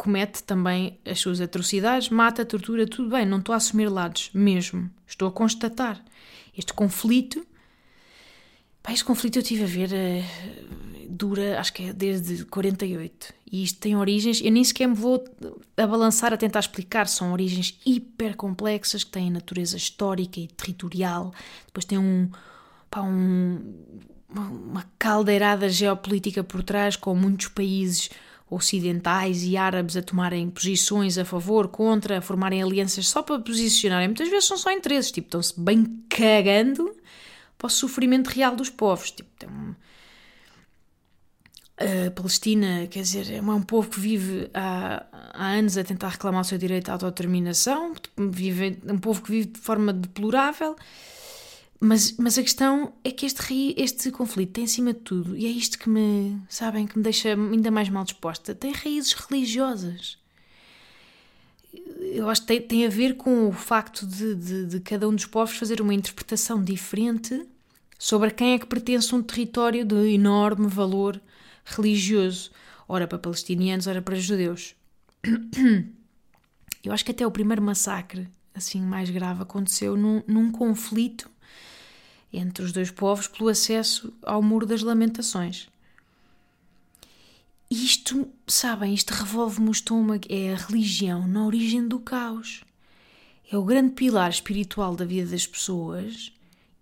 comete 0.05 0.43
também 0.43 0.99
as 1.03 1.19
suas 1.19 1.41
atrocidades, 1.41 2.09
mata, 2.09 2.45
tortura, 2.45 2.85
tudo 2.85 3.09
bem, 3.09 3.25
não 3.25 3.39
estou 3.39 3.53
a 3.53 3.55
assumir 3.55 3.89
lados, 3.89 4.29
mesmo. 4.35 4.87
Estou 5.07 5.27
a 5.27 5.31
constatar. 5.31 5.99
Este 6.55 6.73
conflito. 6.73 7.43
Pá, 8.83 8.91
este 8.93 9.03
conflito 9.03 9.39
eu 9.39 9.43
tive 9.43 9.63
a 9.63 9.67
ver. 9.67 9.89
Uh, 9.89 11.07
dura, 11.09 11.59
acho 11.59 11.73
que 11.73 11.85
é 11.85 11.93
desde 11.93 12.45
48. 12.45 13.33
E 13.51 13.63
isto 13.63 13.79
tem 13.79 13.95
origens. 13.95 14.41
Eu 14.41 14.51
nem 14.51 14.63
sequer 14.63 14.87
me 14.87 14.93
vou 14.93 15.25
abalançar 15.75 16.31
a 16.31 16.37
tentar 16.37 16.59
explicar. 16.59 17.07
São 17.07 17.33
origens 17.33 17.79
hiper 17.83 18.35
complexas 18.35 19.03
que 19.03 19.09
têm 19.09 19.31
natureza 19.31 19.75
histórica 19.75 20.39
e 20.39 20.47
territorial. 20.47 21.33
Depois 21.65 21.83
tem 21.83 21.97
um. 21.97 22.29
Pá, 22.91 23.01
um 23.01 23.59
uma 24.27 24.85
caldeirada 24.99 25.69
geopolítica 25.69 26.43
por 26.43 26.61
trás, 26.61 26.97
com 26.97 27.15
muitos 27.15 27.47
países 27.47 28.09
ocidentais 28.49 29.43
e 29.43 29.57
árabes 29.57 29.97
a 29.97 30.01
tomarem 30.01 30.49
posições 30.49 31.17
a 31.17 31.25
favor, 31.25 31.67
contra, 31.67 32.19
a 32.19 32.21
formarem 32.21 32.61
alianças 32.61 33.07
só 33.07 33.23
para 33.23 33.39
posicionarem. 33.39 34.07
Muitas 34.07 34.29
vezes 34.29 34.45
são 34.45 34.57
só 34.57 34.71
interesses, 34.71 35.11
tipo, 35.11 35.27
estão-se 35.27 35.59
bem 35.59 35.85
cagando 36.09 36.95
para 37.57 37.67
o 37.67 37.69
sofrimento 37.69 38.27
real 38.27 38.55
dos 38.55 38.69
povos. 38.69 39.11
Tipo, 39.11 39.29
tem 39.37 39.49
um... 39.49 39.75
A 41.77 42.09
Palestina, 42.11 42.87
quer 42.87 43.01
dizer, 43.01 43.33
é 43.33 43.41
um 43.41 43.61
povo 43.61 43.89
que 43.89 43.99
vive 43.99 44.49
há, 44.53 45.05
há 45.33 45.47
anos 45.47 45.77
a 45.77 45.83
tentar 45.83 46.07
reclamar 46.07 46.39
o 46.39 46.45
seu 46.45 46.57
direito 46.57 46.87
à 46.87 46.93
autodeterminação, 46.93 47.93
vive, 48.17 48.79
é 48.87 48.93
um 48.93 48.97
povo 48.97 49.21
que 49.21 49.29
vive 49.29 49.47
de 49.47 49.59
forma 49.59 49.91
deplorável, 49.91 50.77
Mas, 51.85 52.13
mas 52.17 52.35
a 52.35 52.41
questão 52.41 52.93
é 53.03 53.11
que 53.11 53.27
este, 53.27 53.75
este 53.77 54.09
conflito 54.09 54.53
tem 54.53 54.63
acima 54.63 54.91
de 54.91 55.01
tudo, 55.01 55.37
e 55.37 55.45
é 55.45 55.49
isto 55.49 55.77
que 55.77 55.87
me, 55.87 56.41
sabem, 56.49 56.87
que 56.87 56.97
me 56.97 57.03
deixa 57.03 57.33
ainda 57.33 57.69
mais 57.69 57.89
mal 57.89 58.03
disposta, 58.03 58.55
tem 58.55 58.71
raízes 58.71 59.13
religiosas. 59.13 60.17
Eu 62.11 62.27
acho 62.27 62.41
que 62.41 62.47
tem, 62.47 62.61
tem 62.61 62.85
a 62.87 62.89
ver 62.89 63.17
com 63.17 63.47
o 63.47 63.51
facto 63.51 64.07
de, 64.07 64.33
de, 64.33 64.65
de 64.65 64.79
cada 64.79 65.07
um 65.07 65.13
dos 65.13 65.27
povos 65.27 65.57
fazer 65.57 65.79
uma 65.79 65.93
interpretação 65.93 66.63
diferente 66.63 67.45
sobre 67.99 68.31
quem 68.31 68.53
é 68.53 68.59
que 68.59 68.65
pertence 68.65 69.13
um 69.13 69.21
território 69.21 69.85
de 69.85 70.11
enorme 70.11 70.67
valor 70.67 71.21
religioso, 71.63 72.49
ora 72.87 73.05
para 73.05 73.19
palestinianos, 73.19 73.85
ora 73.85 74.01
para 74.01 74.15
judeus. 74.15 74.73
Eu 76.83 76.91
acho 76.91 77.05
que 77.05 77.11
até 77.11 77.27
o 77.27 77.31
primeiro 77.31 77.61
massacre, 77.61 78.27
assim 78.55 78.81
mais 78.81 79.11
grave, 79.11 79.43
aconteceu 79.43 79.95
num, 79.95 80.23
num 80.27 80.51
conflito 80.51 81.29
entre 82.31 82.63
os 82.63 82.71
dois 82.71 82.91
povos 82.91 83.27
pelo 83.27 83.49
acesso 83.49 84.13
ao 84.21 84.41
Muro 84.41 84.65
das 84.65 84.81
Lamentações. 84.81 85.69
Isto, 87.69 88.27
sabem, 88.47 88.93
isto 88.93 89.11
revolve-me 89.11 89.69
o 89.69 89.71
estômago. 89.71 90.25
É 90.29 90.53
a 90.53 90.57
religião 90.57 91.27
na 91.27 91.45
origem 91.45 91.87
do 91.87 91.99
caos. 91.99 92.63
É 93.51 93.57
o 93.57 93.63
grande 93.63 93.93
pilar 93.93 94.29
espiritual 94.29 94.95
da 94.95 95.05
vida 95.05 95.31
das 95.31 95.45
pessoas, 95.45 96.31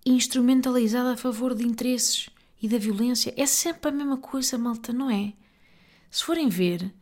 instrumentalizado 0.05 1.09
a 1.09 1.17
favor 1.17 1.53
de 1.55 1.65
interesses 1.65 2.29
e 2.61 2.67
da 2.67 2.77
violência. 2.77 3.33
É 3.37 3.45
sempre 3.45 3.89
a 3.89 3.93
mesma 3.93 4.17
coisa, 4.17 4.57
malta, 4.57 4.93
não 4.93 5.09
é? 5.09 5.33
Se 6.09 6.23
forem 6.23 6.47
ver, 6.47 6.93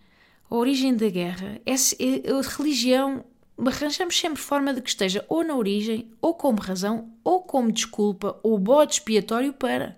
a 0.49 0.56
origem 0.56 0.95
da 0.95 1.10
guerra 1.10 1.62
é, 1.65 1.73
é 1.73 2.32
a 2.32 2.41
religião 2.41 3.23
arranjamos 3.67 4.17
sempre 4.17 4.41
forma 4.41 4.74
de 4.74 4.82
que 4.82 4.89
esteja 4.89 5.26
ou 5.30 5.43
na 5.43 5.56
origem, 5.56 6.12
ou 6.21 6.34
como 6.34 6.60
razão, 6.60 7.12
ou 7.24 7.41
como 7.41 7.71
desculpa, 7.71 8.39
ou 8.43 8.58
bode 8.58 8.93
expiatório 8.93 9.54
para. 9.54 9.97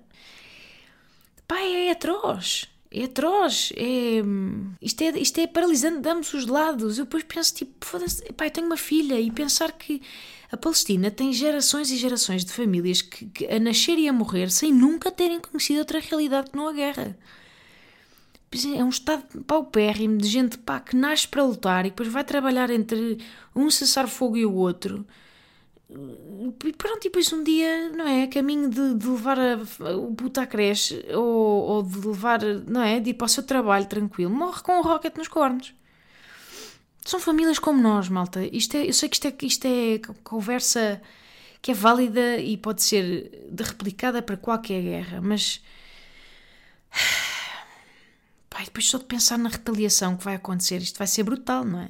Pai, 1.47 1.88
é 1.88 1.91
atroz. 1.91 2.69
É 2.91 3.06
atroz. 3.06 3.71
É... 3.76 4.21
Isto, 4.82 5.02
é, 5.04 5.19
isto 5.19 5.39
é 5.39 5.47
paralisante 5.47 6.02
de 6.02 6.10
ambos 6.10 6.34
os 6.34 6.45
lados. 6.45 6.97
Eu 6.97 7.06
depois 7.06 7.23
penso, 7.23 7.54
tipo, 7.56 7.86
foda-se, 7.86 8.21
pai, 8.34 8.49
tenho 8.49 8.67
uma 8.67 8.78
filha 8.78 9.19
e 9.19 9.32
pensar 9.32 9.71
que 9.71 10.02
a 10.52 10.58
Palestina 10.58 11.10
tem 11.10 11.34
gerações 11.34 11.89
e 11.91 11.97
gerações 11.97 12.45
de 12.45 12.54
famílias 12.54 13.02
que, 13.02 13.26
que 13.28 13.47
a 13.47 13.60
nascer 13.60 13.97
e 13.97 14.08
a 14.08 14.13
morrer 14.13 14.52
sem 14.52 14.71
nunca 14.71 15.12
terem 15.12 15.39
conhecido 15.39 15.80
outra 15.80 15.99
realidade 15.99 16.52
que 16.52 16.58
não 16.58 16.67
a 16.67 16.73
guerra 16.73 17.17
é 18.66 18.84
um 18.84 18.89
estado 18.89 19.24
paupérrimo 19.44 20.18
de 20.18 20.28
gente 20.28 20.58
pá, 20.58 20.80
que 20.80 20.96
nasce 20.96 21.28
para 21.28 21.44
lutar 21.44 21.86
e 21.86 21.89
depois 21.89 22.10
vai 22.10 22.24
trabalhar 22.24 22.70
entre 22.70 23.18
um 23.56 23.70
cessar-fogo 23.70 24.38
e 24.38 24.46
o 24.46 24.54
outro. 24.54 25.06
E 25.89 26.74
pronto, 26.74 27.02
e 27.02 27.10
depois 27.10 27.32
um 27.32 27.44
dia, 27.44 27.89
não 27.89 28.08
é? 28.08 28.26
Caminho 28.28 28.70
de, 28.70 28.96
de 28.96 29.08
levar 29.08 29.38
a, 29.39 29.58
o 29.96 30.13
puto 30.16 30.39
à 30.39 30.46
creche 30.46 31.06
ou, 31.13 31.24
ou, 31.24 31.84
de 31.84 32.08
levar, 32.08 32.42
não 32.68 32.82
é? 32.82 33.00
De 33.00 33.12
ir 33.12 33.13
para 33.13 33.26
o 33.26 33.30
seu 33.30 33.44
trabalho 33.44 33.86
tranquilo, 33.86 34.34
morre 34.34 34.62
com 34.62 34.80
um 34.80 34.82
rocket 34.82 35.18
nos 35.18 35.28
cornos. 35.28 35.74
São 37.06 37.20
famílias 37.20 37.60
como 37.60 37.82
nós, 37.82 38.10
malta. 38.10 38.44
Isto 38.46 38.78
é, 38.78 38.88
eu 38.88 38.94
sei 38.94 39.10
que 39.10 39.16
isto 39.16 39.28
é, 39.28 39.36
isto 39.46 39.66
é 39.66 40.00
conversa 40.24 41.02
que 41.62 41.72
é 41.72 41.74
válida 41.74 42.38
e 42.38 42.58
pode 42.58 42.84
ser 42.84 43.48
replicada 43.58 44.22
para 44.22 44.38
qualquer 44.38 44.82
guerra, 44.82 45.22
mas 45.22 45.62
Pai, 48.54 48.66
depois 48.66 48.88
só 48.88 49.00
de 49.00 49.06
pensar 49.06 49.39
na 49.39 49.50
retaliação 49.50 50.16
que 50.16 50.24
vai 50.24 50.36
acontecer, 50.36 50.78
isto 50.78 51.00
vai 51.00 51.08
ser 51.08 51.24
brutal, 51.24 51.66
não 51.66 51.80
é? 51.80 51.89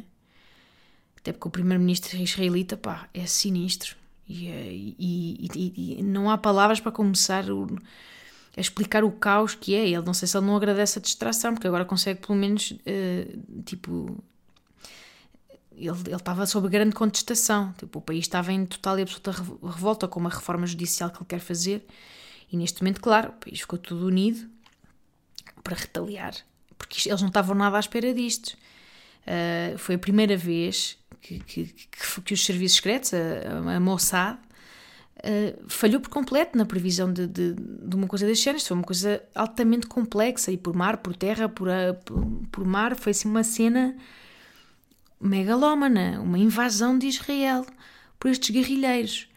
Até 1.17 1.33
porque 1.33 1.49
o 1.49 1.51
primeiro-ministro 1.51 2.15
israelita, 2.15 2.77
pá, 2.77 3.09
é 3.13 3.25
sinistro. 3.25 3.97
E, 4.25 4.47
e, 4.97 5.49
e, 5.53 5.99
e, 5.99 6.03
não 6.03 6.29
há 6.29 6.37
palavras 6.37 6.79
para 6.79 6.93
começar 6.93 7.43
a 8.55 8.61
explicar 8.61 9.03
o 9.03 9.11
caos 9.11 9.55
que 9.55 9.75
é. 9.75 9.89
Ele 9.89 10.05
não 10.05 10.13
sei 10.13 10.25
se 10.25 10.37
ele 10.37 10.45
não 10.45 10.55
agradece 10.55 10.99
a 10.99 11.01
distração, 11.01 11.53
porque 11.53 11.67
agora 11.67 11.83
consegue 11.83 12.25
pelo 12.25 12.39
menos, 12.39 12.71
uh, 12.71 13.63
tipo, 13.63 14.23
ele, 15.75 16.15
estava 16.15 16.45
sob 16.45 16.69
grande 16.69 16.95
contestação. 16.95 17.73
Tipo, 17.77 17.99
o 17.99 18.01
país 18.01 18.21
estava 18.23 18.53
em 18.53 18.65
total 18.65 18.99
e 18.99 19.01
absoluta 19.01 19.31
revolta 19.31 20.07
com 20.07 20.17
uma 20.17 20.29
reforma 20.29 20.65
judicial 20.65 21.09
que 21.09 21.17
ele 21.17 21.25
quer 21.25 21.39
fazer. 21.39 21.85
E 22.49 22.55
neste 22.55 22.81
momento, 22.81 23.01
claro, 23.01 23.31
o 23.31 23.33
país 23.33 23.59
ficou 23.59 23.77
tudo 23.77 24.07
unido 24.07 24.49
para 25.61 25.75
retaliar 25.75 26.33
porque 26.83 27.09
eles 27.09 27.21
não 27.21 27.29
estavam 27.29 27.55
nada 27.55 27.77
à 27.77 27.79
espera 27.79 28.13
disto. 28.13 28.57
Uh, 29.25 29.77
foi 29.77 29.95
a 29.95 29.97
primeira 29.97 30.35
vez 30.35 30.97
que, 31.21 31.39
que, 31.39 31.65
que, 31.67 32.21
que 32.21 32.33
os 32.33 32.45
serviços 32.45 32.75
secretos, 32.77 33.13
a, 33.13 33.75
a 33.75 33.79
Mossad, 33.79 34.37
uh, 34.37 35.69
falhou 35.69 36.01
por 36.01 36.09
completo 36.09 36.57
na 36.57 36.65
previsão 36.65 37.11
de, 37.11 37.25
de, 37.25 37.53
de 37.53 37.95
uma 37.95 38.05
coisa 38.05 38.33
género. 38.35 38.57
Isto 38.57 38.67
foi 38.67 38.77
uma 38.77 38.83
coisa 38.83 39.23
altamente 39.33 39.87
complexa 39.87 40.51
e 40.51 40.57
por 40.57 40.75
mar, 40.75 40.97
por 40.97 41.15
terra, 41.15 41.47
por, 41.47 41.69
a, 41.69 41.93
por, 41.93 42.25
por 42.51 42.65
mar, 42.65 42.97
foi 42.97 43.11
assim 43.11 43.29
uma 43.29 43.43
cena 43.43 43.95
megalómana, 45.21 46.19
uma 46.21 46.37
invasão 46.37 46.99
de 46.99 47.07
Israel 47.07 47.65
por 48.19 48.29
estes 48.29 48.49
guerrilheiros. 48.49 49.29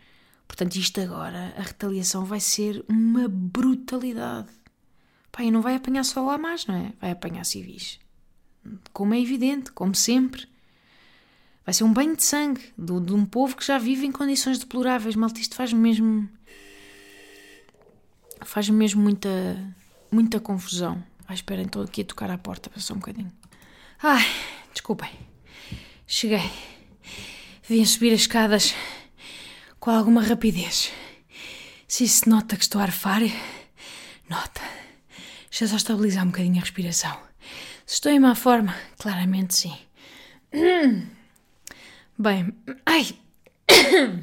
Portanto, 0.48 0.74
isto 0.74 1.00
agora, 1.00 1.54
a 1.56 1.62
retaliação 1.62 2.24
vai 2.24 2.40
ser 2.40 2.84
uma 2.88 3.28
brutalidade. 3.28 4.48
Pá, 5.36 5.42
e 5.42 5.50
não 5.50 5.60
vai 5.60 5.74
apanhar 5.74 6.02
só 6.02 6.24
lá 6.24 6.38
mais, 6.38 6.64
não 6.64 6.74
é? 6.74 6.92
Vai 6.98 7.10
apanhar 7.10 7.44
civis. 7.44 8.00
Como 8.90 9.12
é 9.12 9.20
evidente, 9.20 9.70
como 9.70 9.94
sempre. 9.94 10.48
Vai 11.62 11.74
ser 11.74 11.84
um 11.84 11.92
banho 11.92 12.16
de 12.16 12.24
sangue 12.24 12.72
de, 12.78 13.00
de 13.00 13.12
um 13.12 13.26
povo 13.26 13.54
que 13.54 13.66
já 13.66 13.76
vive 13.76 14.06
em 14.06 14.12
condições 14.12 14.58
deploráveis. 14.58 15.14
Malta, 15.14 15.38
isto 15.38 15.54
faz 15.54 15.74
mesmo. 15.74 16.26
faz 18.46 18.70
mesmo 18.70 19.02
muita. 19.02 19.28
muita 20.10 20.40
confusão. 20.40 21.04
Ai, 21.28 21.34
esperem, 21.34 21.66
estou 21.66 21.82
aqui 21.82 22.00
a 22.00 22.04
tocar 22.04 22.30
à 22.30 22.38
porta, 22.38 22.70
passou 22.70 22.96
um 22.96 23.00
bocadinho. 23.00 23.30
Ai, 24.02 24.24
desculpem. 24.72 25.10
Cheguei. 26.06 26.50
Vim 27.68 27.84
subir 27.84 28.14
as 28.14 28.20
escadas 28.20 28.74
com 29.78 29.90
alguma 29.90 30.22
rapidez. 30.22 30.90
Se 31.86 32.08
se 32.08 32.26
nota 32.26 32.56
que 32.56 32.62
estou 32.62 32.80
a 32.80 32.84
arfar, 32.84 33.20
nota. 34.30 34.55
Deixa 35.58 35.68
só 35.68 35.76
estabilizar 35.76 36.22
um 36.22 36.26
bocadinho 36.26 36.58
a 36.58 36.60
respiração. 36.60 37.18
Se 37.86 37.94
estou 37.94 38.12
em 38.12 38.20
má 38.20 38.34
forma, 38.34 38.76
claramente 38.98 39.54
sim. 39.54 39.74
Bem, 42.18 42.52
ai. 42.84 43.16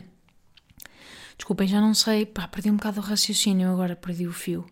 Desculpem, 1.36 1.67
já 1.67 1.82
não 1.82 1.96
sei. 1.96 2.28
Pá, 2.28 2.48
perdi 2.48 2.69
um 2.69 2.76
bocado 2.76 3.00
o 3.00 3.04
raciocínio, 3.04 3.72
agora 3.72 3.96
perdi 3.96 4.28
o 4.28 4.32
fio. 4.32 4.63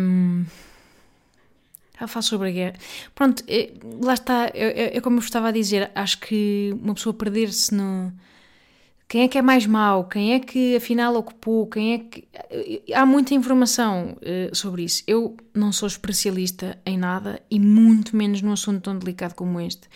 Um... 0.00 0.46
Falo 2.08 2.22
sobre 2.22 2.48
a 2.48 2.52
guerra. 2.52 2.78
Pronto, 3.14 3.44
é, 3.46 3.74
lá 4.02 4.14
está. 4.14 4.46
É, 4.54 4.96
é, 4.96 5.00
como 5.02 5.18
eu 5.18 5.20
estava 5.20 5.48
a 5.48 5.52
dizer. 5.52 5.90
Acho 5.94 6.18
que 6.18 6.74
uma 6.80 6.94
pessoa 6.94 7.12
perder-se 7.12 7.74
no 7.74 8.10
quem 9.08 9.22
é 9.22 9.28
que 9.28 9.38
é 9.38 9.42
mais 9.42 9.66
mau? 9.66 10.08
Quem 10.08 10.34
é 10.34 10.40
que 10.40 10.76
afinal 10.76 11.14
ocupou? 11.14 11.66
Quem 11.68 11.94
é 11.94 11.98
que. 11.98 12.28
Há 12.92 13.06
muita 13.06 13.34
informação 13.34 14.16
uh, 14.16 14.54
sobre 14.54 14.82
isso. 14.82 15.04
Eu 15.06 15.36
não 15.54 15.70
sou 15.70 15.86
especialista 15.86 16.76
em 16.84 16.98
nada 16.98 17.40
e 17.48 17.60
muito 17.60 18.16
menos 18.16 18.42
num 18.42 18.52
assunto 18.52 18.82
tão 18.82 18.98
delicado 18.98 19.34
como 19.34 19.60
este. 19.60 19.88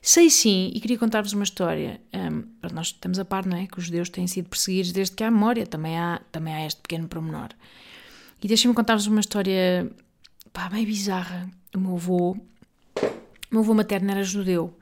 Sei 0.00 0.30
sim, 0.30 0.70
e 0.72 0.80
queria 0.80 0.96
contar-vos 0.96 1.34
uma 1.34 1.44
história. 1.44 2.00
Um, 2.14 2.44
nós 2.72 2.88
estamos 2.88 3.18
a 3.18 3.24
par, 3.24 3.44
não 3.44 3.58
é? 3.58 3.66
Que 3.66 3.78
os 3.78 3.84
judeus 3.84 4.08
têm 4.08 4.26
sido 4.26 4.48
perseguidos 4.48 4.92
desde 4.92 5.14
que 5.14 5.24
há 5.24 5.30
memória, 5.30 5.66
também 5.66 5.98
há, 5.98 6.22
também 6.32 6.54
há 6.54 6.64
este 6.64 6.80
pequeno 6.80 7.08
promenor. 7.08 7.48
E 8.42 8.48
deixem-me 8.48 8.74
contar-vos 8.74 9.06
uma 9.06 9.20
história 9.20 9.90
pá, 10.52 10.68
bem 10.70 10.86
bizarra. 10.86 11.50
O 11.74 11.78
meu 11.80 11.96
avô, 11.96 12.30
o 12.30 12.38
meu 13.50 13.60
avô 13.60 13.74
materno 13.74 14.10
era 14.10 14.22
judeu. 14.22 14.78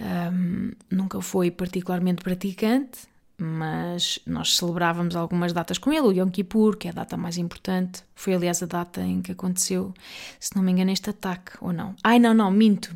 Um, 0.00 0.72
nunca 0.90 1.20
foi 1.20 1.50
particularmente 1.50 2.22
praticante, 2.22 3.08
mas 3.40 4.18
nós 4.26 4.56
celebrávamos 4.56 5.14
algumas 5.14 5.52
datas 5.52 5.78
com 5.78 5.92
ele, 5.92 6.02
o 6.02 6.12
Yom 6.12 6.28
Kippur, 6.28 6.76
que 6.76 6.88
é 6.88 6.90
a 6.90 6.94
data 6.94 7.16
mais 7.16 7.38
importante. 7.38 8.02
Foi, 8.14 8.34
aliás, 8.34 8.60
a 8.62 8.66
data 8.66 9.00
em 9.00 9.22
que 9.22 9.30
aconteceu, 9.30 9.94
se 10.40 10.56
não 10.56 10.62
me 10.62 10.72
engano, 10.72 10.90
este 10.90 11.10
ataque, 11.10 11.52
ou 11.60 11.72
não? 11.72 11.94
Ai, 12.02 12.18
não, 12.18 12.34
não, 12.34 12.50
minto. 12.50 12.92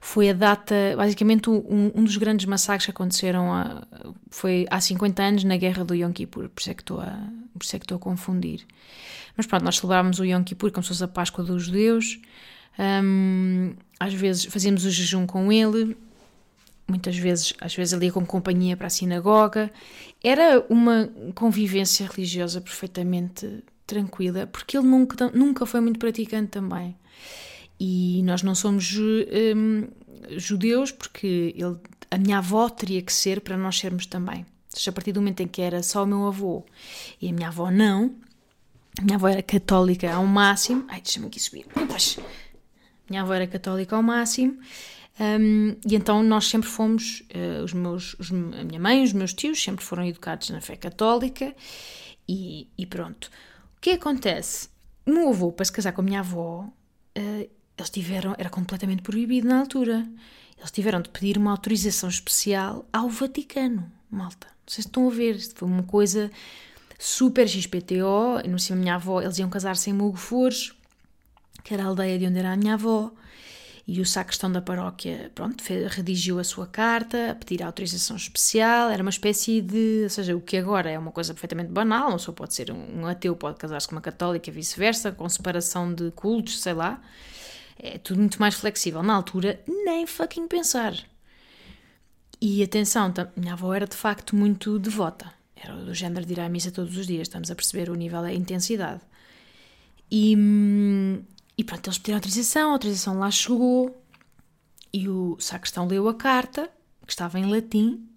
Foi 0.00 0.30
a 0.30 0.32
data, 0.32 0.74
basicamente, 0.96 1.48
um, 1.48 1.92
um 1.94 2.04
dos 2.04 2.16
grandes 2.16 2.46
massacres 2.46 2.86
que 2.86 2.90
aconteceram 2.90 3.52
a, 3.52 3.86
foi 4.30 4.66
há 4.68 4.80
50 4.80 5.22
anos 5.22 5.44
na 5.44 5.56
guerra 5.56 5.84
do 5.84 5.94
Yom 5.94 6.12
Kippur, 6.12 6.48
por 6.48 6.60
isso 6.60 6.70
é 6.70 6.74
que 6.74 6.82
estou 6.82 7.00
a, 7.00 7.16
por 7.52 7.64
isso 7.64 7.76
é 7.76 7.78
que 7.78 7.84
estou 7.84 7.96
a 7.96 8.00
confundir. 8.00 8.66
Mas 9.36 9.46
pronto, 9.46 9.64
nós 9.64 9.76
celebrávamos 9.76 10.18
o 10.18 10.24
Yom 10.24 10.42
Kippur 10.42 10.72
como 10.72 10.82
se 10.82 10.88
fosse 10.88 11.04
a 11.04 11.08
Páscoa 11.08 11.44
dos 11.44 11.64
judeus. 11.66 12.18
Um, 12.78 13.74
às 14.00 14.12
vezes 14.12 14.44
fazíamos 14.46 14.84
o 14.84 14.90
jejum 14.90 15.26
com 15.26 15.52
ele, 15.52 15.96
muitas 16.88 17.16
vezes, 17.16 17.52
às 17.60 17.74
vezes 17.74 17.92
ali 17.92 18.10
com 18.10 18.24
companhia 18.24 18.76
para 18.76 18.86
a 18.86 18.90
sinagoga. 18.90 19.70
Era 20.24 20.64
uma 20.68 21.10
convivência 21.34 22.08
religiosa 22.08 22.60
perfeitamente 22.60 23.62
tranquila, 23.86 24.46
porque 24.46 24.76
ele 24.76 24.86
nunca, 24.86 25.30
nunca 25.30 25.66
foi 25.66 25.80
muito 25.80 25.98
praticante 25.98 26.50
também. 26.50 26.96
E 27.78 28.22
nós 28.24 28.42
não 28.42 28.54
somos 28.54 28.96
um, 28.96 29.86
judeus, 30.36 30.90
porque 30.90 31.54
ele, 31.56 31.76
a 32.10 32.18
minha 32.18 32.38
avó 32.38 32.68
teria 32.68 33.02
que 33.02 33.12
ser 33.12 33.40
para 33.40 33.56
nós 33.56 33.78
sermos 33.78 34.06
também. 34.06 34.44
seja, 34.68 34.90
a 34.90 34.92
partir 34.92 35.12
do 35.12 35.20
momento 35.20 35.40
em 35.40 35.46
que 35.46 35.62
era 35.62 35.82
só 35.82 36.02
o 36.02 36.06
meu 36.06 36.26
avô 36.26 36.64
e 37.20 37.28
a 37.28 37.32
minha 37.32 37.48
avó 37.48 37.70
não, 37.70 38.14
a 38.98 39.02
minha 39.02 39.16
avó 39.16 39.28
era 39.28 39.42
católica 39.42 40.12
ao 40.12 40.26
máximo. 40.26 40.84
Ai, 40.88 41.00
deixa-me 41.00 41.26
aqui 41.26 41.38
subir. 41.38 41.66
Minha 43.08 43.22
avó 43.22 43.32
era 43.32 43.46
católica 43.46 43.94
ao 43.94 44.02
máximo. 44.02 44.58
Um, 45.20 45.76
e 45.84 45.96
então 45.96 46.22
nós 46.22 46.46
sempre 46.46 46.68
fomos, 46.68 47.24
uh, 47.34 47.64
os 47.64 47.72
meus, 47.72 48.14
os, 48.18 48.30
a 48.30 48.64
minha 48.64 48.78
mãe, 48.78 49.02
os 49.02 49.12
meus 49.12 49.34
tios 49.34 49.60
sempre 49.60 49.84
foram 49.84 50.06
educados 50.06 50.50
na 50.50 50.60
fé 50.60 50.76
católica 50.76 51.54
e, 52.28 52.68
e 52.78 52.86
pronto. 52.86 53.30
O 53.76 53.80
que 53.80 53.90
acontece? 53.90 54.68
O 55.04 55.10
meu 55.10 55.28
avô, 55.30 55.50
para 55.50 55.64
se 55.64 55.72
casar 55.72 55.92
com 55.92 56.02
a 56.02 56.04
minha 56.04 56.20
avó, 56.20 56.68
uh, 57.18 57.50
eles 57.76 57.90
tiveram, 57.90 58.34
era 58.38 58.48
completamente 58.50 59.02
proibido 59.02 59.48
na 59.48 59.60
altura. 59.60 60.06
Eles 60.56 60.70
tiveram 60.70 61.00
de 61.00 61.08
pedir 61.08 61.36
uma 61.36 61.50
autorização 61.52 62.08
especial 62.08 62.86
ao 62.92 63.08
Vaticano, 63.08 63.90
malta. 64.10 64.46
Não 64.46 64.72
sei 64.72 64.82
se 64.82 64.88
estão 64.88 65.08
a 65.08 65.10
ver, 65.10 65.36
isto 65.36 65.54
foi 65.56 65.68
uma 65.68 65.84
coisa 65.84 66.30
super 66.98 67.48
XPTO. 67.48 68.46
No 68.48 68.58
cima, 68.58 68.76
a 68.78 68.80
minha 68.80 68.94
avó, 68.96 69.22
eles 69.22 69.38
iam 69.38 69.48
casar-se 69.48 69.90
em 69.90 69.92
Mugofores, 69.92 70.72
que 71.64 71.72
era 71.72 71.84
a 71.84 71.86
aldeia 71.86 72.18
de 72.18 72.26
onde 72.26 72.38
era 72.38 72.52
a 72.52 72.56
minha 72.56 72.74
avó. 72.74 73.12
E 73.90 74.02
o 74.02 74.04
sacristão 74.04 74.52
da 74.52 74.60
paróquia, 74.60 75.32
pronto, 75.34 75.64
redigiu 75.88 76.38
a 76.38 76.44
sua 76.44 76.66
carta 76.66 77.30
a 77.30 77.34
pedir 77.34 77.62
autorização 77.62 78.16
especial. 78.16 78.90
Era 78.90 79.00
uma 79.02 79.08
espécie 79.08 79.62
de. 79.62 80.02
Ou 80.02 80.10
seja, 80.10 80.36
o 80.36 80.42
que 80.42 80.58
agora 80.58 80.90
é 80.90 80.98
uma 80.98 81.10
coisa 81.10 81.32
perfeitamente 81.32 81.70
banal, 81.72 82.08
uma 82.08 82.18
pessoa 82.18 82.34
pode 82.34 82.52
ser 82.52 82.70
um 82.70 83.06
ateu, 83.06 83.34
pode 83.34 83.56
casar-se 83.56 83.88
com 83.88 83.94
uma 83.94 84.02
católica, 84.02 84.52
vice-versa, 84.52 85.10
com 85.10 85.26
separação 85.26 85.94
de 85.94 86.10
cultos, 86.10 86.60
sei 86.60 86.74
lá. 86.74 87.00
É 87.78 87.96
tudo 87.96 88.20
muito 88.20 88.38
mais 88.38 88.54
flexível. 88.56 89.02
Na 89.02 89.14
altura, 89.14 89.58
nem 89.66 90.06
fucking 90.06 90.48
pensar. 90.48 90.94
E 92.38 92.62
atenção, 92.62 93.10
minha 93.38 93.54
avó 93.54 93.72
era 93.72 93.86
de 93.86 93.96
facto 93.96 94.36
muito 94.36 94.78
devota. 94.78 95.32
Era 95.56 95.74
do 95.74 95.94
género 95.94 96.26
de 96.26 96.34
ir 96.34 96.40
à 96.40 96.48
missa 96.50 96.70
todos 96.70 96.94
os 96.94 97.06
dias. 97.06 97.22
Estamos 97.22 97.50
a 97.50 97.54
perceber 97.54 97.88
o 97.88 97.94
nível 97.94 98.20
da 98.20 98.34
intensidade. 98.34 99.00
E, 100.10 100.36
hum, 100.36 101.22
e 101.58 101.64
pronto, 101.64 101.88
eles 101.88 101.98
pediram 101.98 102.18
autorização, 102.18 102.70
a 102.70 102.72
autorização 102.74 103.18
lá 103.18 103.30
chegou 103.32 104.00
e 104.92 105.08
o 105.08 105.36
sacristão 105.40 105.88
leu 105.88 106.08
a 106.08 106.14
carta, 106.14 106.70
que 107.04 107.12
estava 107.12 107.36
em 107.36 107.50
latim, 107.50 108.08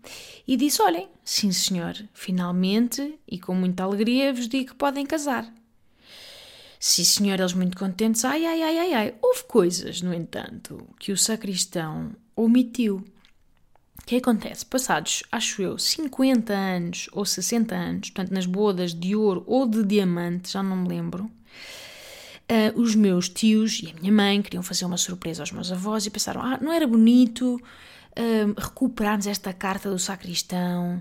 e 0.47 0.55
disse: 0.55 0.79
Olhem, 0.79 1.09
sim 1.25 1.51
senhor, 1.51 1.95
finalmente 2.13 3.19
e 3.27 3.39
com 3.39 3.55
muita 3.55 3.83
alegria 3.83 4.31
vos 4.31 4.47
digo 4.47 4.69
que 4.69 4.75
podem 4.75 5.07
casar. 5.07 5.51
Sim 6.79 7.03
senhor, 7.03 7.39
eles 7.39 7.53
muito 7.53 7.77
contentes, 7.77 8.23
ai 8.23 8.45
ai 8.45 8.61
ai 8.61 8.77
ai 8.77 8.93
ai. 8.93 9.15
Houve 9.21 9.43
coisas, 9.45 10.01
no 10.01 10.13
entanto, 10.13 10.87
que 10.99 11.11
o 11.11 11.17
sacristão 11.17 12.11
omitiu. 12.35 13.03
O 14.01 14.05
que 14.05 14.17
acontece? 14.17 14.65
Passados, 14.65 15.23
acho 15.31 15.61
eu, 15.61 15.77
50 15.77 16.53
anos 16.53 17.07
ou 17.11 17.23
60 17.23 17.75
anos, 17.75 18.09
portanto, 18.09 18.33
nas 18.33 18.45
bodas 18.45 18.93
de 18.93 19.15
ouro 19.15 19.43
ou 19.47 19.67
de 19.67 19.83
diamante, 19.83 20.51
já 20.51 20.63
não 20.63 20.75
me 20.75 20.89
lembro, 20.89 21.29
uh, 22.51 22.79
os 22.79 22.93
meus 22.95 23.29
tios 23.29 23.81
e 23.81 23.93
a 23.95 23.99
minha 23.99 24.11
mãe 24.11 24.41
queriam 24.41 24.61
fazer 24.61 24.85
uma 24.85 24.97
surpresa 24.97 25.41
aos 25.41 25.51
meus 25.51 25.71
avós 25.71 26.05
e 26.05 26.09
pensaram: 26.09 26.41
ah, 26.41 26.59
não 26.61 26.71
era 26.73 26.85
bonito 26.85 27.55
uh, 27.55 28.53
recuperarmos 28.61 29.25
esta 29.25 29.53
carta 29.53 29.89
do 29.89 29.97
sacristão 29.97 30.97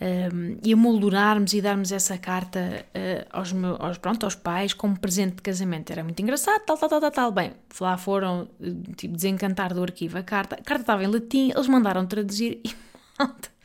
uh, 0.00 0.58
e 0.62 0.72
emoldurarmos 0.72 1.52
e 1.52 1.60
darmos 1.60 1.92
essa 1.92 2.18
carta 2.18 2.84
aos, 3.30 3.52
meus, 3.52 3.80
aos, 3.80 3.98
pronto, 3.98 4.24
aos 4.24 4.34
pais 4.34 4.74
como 4.74 4.98
presente 4.98 5.36
de 5.36 5.42
casamento. 5.42 5.90
Era 5.92 6.02
muito 6.02 6.20
engraçado, 6.20 6.62
tal, 6.66 6.76
tal, 6.76 6.88
tal, 6.88 7.00
tal, 7.00 7.10
tal. 7.10 7.32
Bem, 7.32 7.52
lá 7.80 7.96
foram 7.96 8.48
tipo, 8.96 9.14
desencantar 9.14 9.72
do 9.72 9.82
arquivo 9.82 10.18
a 10.18 10.22
carta. 10.22 10.56
A 10.56 10.62
carta 10.62 10.82
estava 10.82 11.04
em 11.04 11.06
latim, 11.06 11.52
eles 11.54 11.68
mandaram 11.68 12.04
traduzir 12.06 12.60
e. 12.64 12.74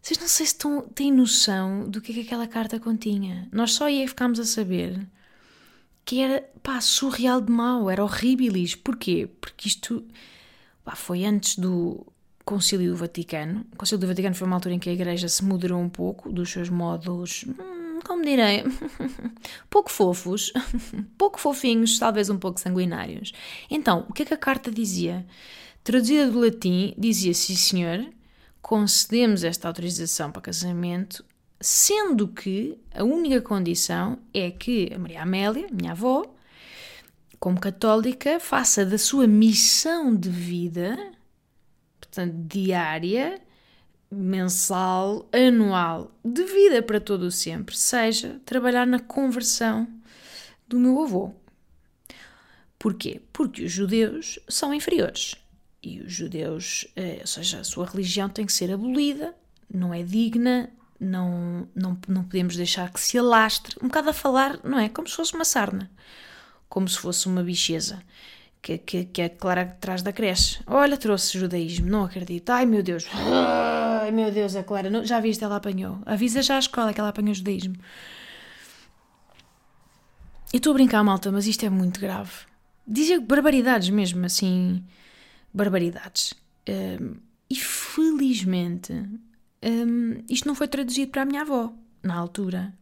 Vocês 0.00 0.18
não 0.18 0.26
sei 0.26 0.46
se 0.46 0.56
têm 0.96 1.12
noção 1.12 1.88
do 1.88 2.00
que 2.00 2.10
é 2.10 2.14
que 2.16 2.20
aquela 2.22 2.48
carta 2.48 2.80
continha. 2.80 3.48
Nós 3.52 3.72
só 3.72 3.84
aí 3.84 4.04
ficámos 4.08 4.40
a 4.40 4.44
saber 4.44 4.98
que 6.04 6.20
era, 6.20 6.48
pá, 6.62 6.80
surreal 6.80 7.40
de 7.40 7.50
mau, 7.50 7.90
era 7.90 8.02
horríveis. 8.02 8.74
Porquê? 8.74 9.28
Porque 9.40 9.68
isto, 9.68 10.04
pá, 10.84 10.94
foi 10.94 11.24
antes 11.24 11.58
do 11.58 12.06
Concílio 12.44 12.90
do 12.90 12.96
Vaticano. 12.96 13.64
O 13.72 13.76
Concílio 13.76 14.00
do 14.00 14.06
Vaticano 14.06 14.34
foi 14.34 14.46
uma 14.46 14.56
altura 14.56 14.74
em 14.74 14.78
que 14.78 14.90
a 14.90 14.92
Igreja 14.92 15.28
se 15.28 15.44
moderou 15.44 15.80
um 15.80 15.88
pouco 15.88 16.32
dos 16.32 16.50
seus 16.50 16.68
modos, 16.68 17.44
hum, 17.46 18.00
como 18.04 18.24
direi, 18.24 18.64
pouco 19.70 19.90
fofos, 19.90 20.52
pouco 21.16 21.38
fofinhos, 21.38 21.98
talvez 21.98 22.28
um 22.28 22.38
pouco 22.38 22.60
sanguinários. 22.60 23.32
Então, 23.70 24.06
o 24.08 24.12
que 24.12 24.22
é 24.22 24.24
que 24.26 24.34
a 24.34 24.38
carta 24.38 24.70
dizia? 24.70 25.24
Traduzida 25.84 26.30
do 26.30 26.40
latim, 26.40 26.94
dizia: 26.98 27.34
Sim, 27.34 27.56
senhor, 27.56 28.06
concedemos 28.60 29.44
esta 29.44 29.68
autorização 29.68 30.30
para 30.32 30.42
casamento 30.42 31.24
sendo 31.62 32.26
que 32.26 32.76
a 32.92 33.04
única 33.04 33.40
condição 33.40 34.18
é 34.34 34.50
que 34.50 34.92
a 34.92 34.98
Maria 34.98 35.22
Amélia, 35.22 35.68
minha 35.70 35.92
avó, 35.92 36.34
como 37.38 37.58
católica, 37.58 38.40
faça 38.40 38.84
da 38.84 38.98
sua 38.98 39.26
missão 39.28 40.14
de 40.14 40.28
vida, 40.28 40.96
portanto, 42.00 42.34
diária, 42.48 43.40
mensal, 44.10 45.28
anual, 45.32 46.12
de 46.24 46.44
vida 46.44 46.82
para 46.82 47.00
todo 47.00 47.22
o 47.22 47.30
sempre, 47.30 47.76
seja 47.76 48.40
trabalhar 48.44 48.86
na 48.86 48.98
conversão 48.98 49.88
do 50.66 50.78
meu 50.78 51.00
avô. 51.00 51.32
Porquê? 52.78 53.22
Porque 53.32 53.64
os 53.64 53.72
judeus 53.72 54.40
são 54.48 54.74
inferiores. 54.74 55.36
E 55.80 56.00
os 56.00 56.12
judeus, 56.12 56.86
eh, 56.96 57.18
ou 57.20 57.26
seja, 57.26 57.60
a 57.60 57.64
sua 57.64 57.86
religião 57.86 58.28
tem 58.28 58.44
que 58.44 58.52
ser 58.52 58.72
abolida, 58.72 59.34
não 59.72 59.94
é 59.94 60.02
digna 60.02 60.70
não, 61.02 61.68
não, 61.74 61.98
não 62.06 62.24
podemos 62.24 62.56
deixar 62.56 62.90
que 62.92 63.00
se 63.00 63.18
alastre, 63.18 63.76
um 63.82 63.88
bocado 63.88 64.10
a 64.10 64.12
falar, 64.12 64.58
não 64.62 64.78
é? 64.78 64.88
Como 64.88 65.08
se 65.08 65.16
fosse 65.16 65.34
uma 65.34 65.44
sarna, 65.44 65.90
como 66.68 66.88
se 66.88 66.98
fosse 66.98 67.26
uma 67.26 67.42
bicheza. 67.42 68.02
Que, 68.60 68.78
que, 68.78 69.04
que 69.06 69.20
é 69.20 69.28
Clara 69.28 69.62
atrás 69.62 70.02
da 70.02 70.12
creche. 70.12 70.60
Olha, 70.68 70.96
trouxe 70.96 71.36
judaísmo, 71.36 71.90
não 71.90 72.04
acredito. 72.04 72.48
Ai 72.50 72.64
meu 72.64 72.80
Deus, 72.80 73.04
ai 73.12 74.12
meu 74.12 74.30
Deus, 74.30 74.54
a 74.54 74.62
Clara, 74.62 74.88
não, 74.88 75.04
já 75.04 75.18
viste, 75.18 75.42
ela 75.42 75.56
apanhou. 75.56 75.98
Avisa 76.06 76.40
já 76.42 76.54
a 76.54 76.60
escola 76.60 76.94
que 76.94 77.00
ela 77.00 77.08
apanhou 77.08 77.34
judaísmo. 77.34 77.74
Eu 80.52 80.58
estou 80.58 80.70
a 80.70 80.74
brincar, 80.74 81.02
malta, 81.02 81.32
mas 81.32 81.48
isto 81.48 81.66
é 81.66 81.70
muito 81.70 81.98
grave. 81.98 82.30
Dizem 82.86 83.20
barbaridades 83.20 83.90
mesmo, 83.90 84.24
assim, 84.24 84.84
barbaridades. 85.52 86.32
Um, 86.68 87.16
e 87.50 87.56
felizmente 87.56 88.92
um, 89.62 90.22
isto 90.28 90.46
não 90.46 90.54
foi 90.54 90.68
traduzido 90.68 91.10
para 91.10 91.22
a 91.22 91.26
minha 91.26 91.42
avó, 91.42 91.72
na 92.02 92.16
altura. 92.16 92.72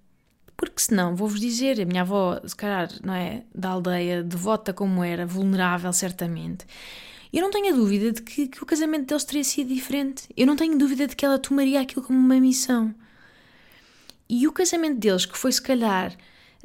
Porque 0.56 0.80
senão, 0.80 1.16
vou-vos 1.16 1.40
dizer, 1.40 1.80
a 1.80 1.86
minha 1.86 2.02
avó, 2.02 2.40
se 2.44 2.54
calhar, 2.54 2.90
não 3.02 3.14
é, 3.14 3.44
da 3.54 3.70
aldeia, 3.70 4.22
devota 4.22 4.72
como 4.72 5.02
era, 5.02 5.26
vulnerável 5.26 5.92
certamente, 5.92 6.66
eu 7.32 7.42
não 7.42 7.50
tenho 7.50 7.72
a 7.72 7.76
dúvida 7.76 8.12
de 8.12 8.22
que, 8.22 8.48
que 8.48 8.62
o 8.62 8.66
casamento 8.66 9.06
deles 9.06 9.24
teria 9.24 9.44
sido 9.44 9.72
diferente. 9.72 10.24
Eu 10.36 10.46
não 10.46 10.56
tenho 10.56 10.76
dúvida 10.76 11.06
de 11.06 11.14
que 11.14 11.24
ela 11.24 11.38
tomaria 11.38 11.80
aquilo 11.80 12.04
como 12.04 12.18
uma 12.18 12.40
missão. 12.40 12.94
E 14.28 14.46
o 14.48 14.52
casamento 14.52 14.98
deles, 14.98 15.26
que 15.26 15.38
foi 15.38 15.52
se 15.52 15.62
calhar 15.62 16.16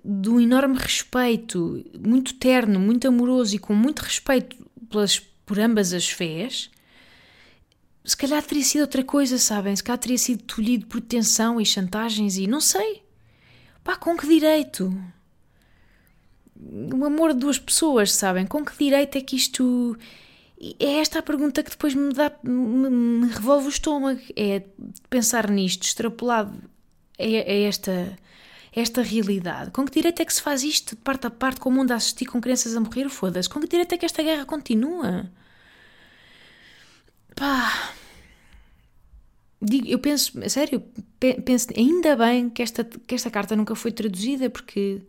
de 0.03 0.29
um 0.29 0.39
enorme 0.39 0.77
respeito, 0.77 1.83
muito 1.99 2.35
terno, 2.35 2.79
muito 2.79 3.07
amoroso 3.07 3.55
e 3.55 3.59
com 3.59 3.73
muito 3.73 3.99
respeito 3.99 4.55
pelas, 4.89 5.19
por 5.19 5.59
ambas 5.59 5.93
as 5.93 6.09
fés, 6.09 6.69
se 8.05 8.15
calhar 8.15 8.43
teria 8.43 8.63
sido 8.63 8.81
outra 8.81 9.03
coisa, 9.03 9.37
sabem? 9.39 9.75
Se 9.75 9.83
calhar 9.83 9.97
teria 9.97 10.17
sido 10.17 10.43
tolhido 10.43 10.85
por 10.85 11.01
tensão 11.01 11.59
e 11.59 11.65
chantagens 11.65 12.37
e 12.37 12.45
não 12.45 12.61
sei. 12.61 13.03
Pá, 13.83 13.95
com 13.95 14.15
que 14.15 14.27
direito? 14.27 14.95
O 16.55 17.03
amor 17.03 17.33
de 17.33 17.39
duas 17.39 17.57
pessoas, 17.57 18.11
sabem? 18.11 18.45
Com 18.45 18.63
que 18.63 18.77
direito 18.77 19.17
é 19.17 19.21
que 19.21 19.35
isto. 19.35 19.97
É 20.79 20.99
esta 20.99 21.19
a 21.19 21.23
pergunta 21.23 21.63
que 21.63 21.71
depois 21.71 21.95
me 21.95 22.13
dá. 22.13 22.31
me, 22.43 22.89
me 22.89 23.27
revolve 23.27 23.67
o 23.67 23.69
estômago. 23.69 24.21
É 24.35 24.63
pensar 25.09 25.49
nisto, 25.49 25.83
extrapolado 25.83 26.53
a, 27.19 27.23
a 27.23 27.53
esta. 27.67 28.17
esta 28.75 29.01
realidade. 29.01 29.71
Com 29.71 29.83
que 29.83 29.91
direito 29.91 30.21
é 30.21 30.25
que 30.25 30.33
se 30.33 30.41
faz 30.41 30.63
isto 30.63 30.95
de 30.95 31.01
parte 31.01 31.25
a 31.25 31.31
parte, 31.31 31.59
com 31.59 31.69
o 31.69 31.73
mundo 31.73 31.91
a 31.91 31.95
assistir 31.95 32.25
com 32.25 32.39
crianças 32.39 32.75
a 32.75 32.79
morrer? 32.79 33.09
Foda-se. 33.09 33.49
Com 33.49 33.59
que 33.59 33.67
direito 33.67 33.93
é 33.93 33.97
que 33.97 34.05
esta 34.05 34.21
guerra 34.21 34.45
continua? 34.45 35.29
Pá. 37.35 37.93
Digo, 39.61 39.87
eu 39.87 39.99
penso, 39.99 40.33
sério, 40.49 40.83
penso, 41.19 41.67
ainda 41.75 42.15
bem 42.15 42.49
que 42.49 42.61
esta, 42.61 42.83
que 42.83 43.15
esta 43.15 43.31
carta 43.31 43.55
nunca 43.55 43.75
foi 43.75 43.91
traduzida, 43.91 44.49
porque 44.49 45.01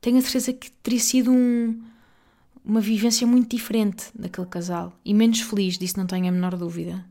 tenho 0.00 0.18
a 0.18 0.22
certeza 0.22 0.52
que 0.52 0.70
teria 0.70 1.00
sido 1.00 1.32
um, 1.32 1.82
uma 2.64 2.80
vivência 2.80 3.26
muito 3.26 3.56
diferente 3.56 4.06
daquele 4.14 4.46
casal 4.46 4.92
e 5.04 5.12
menos 5.12 5.40
feliz, 5.40 5.76
disso 5.78 5.98
não 5.98 6.06
tenho 6.06 6.28
a 6.28 6.30
menor 6.30 6.56
dúvida. 6.56 7.04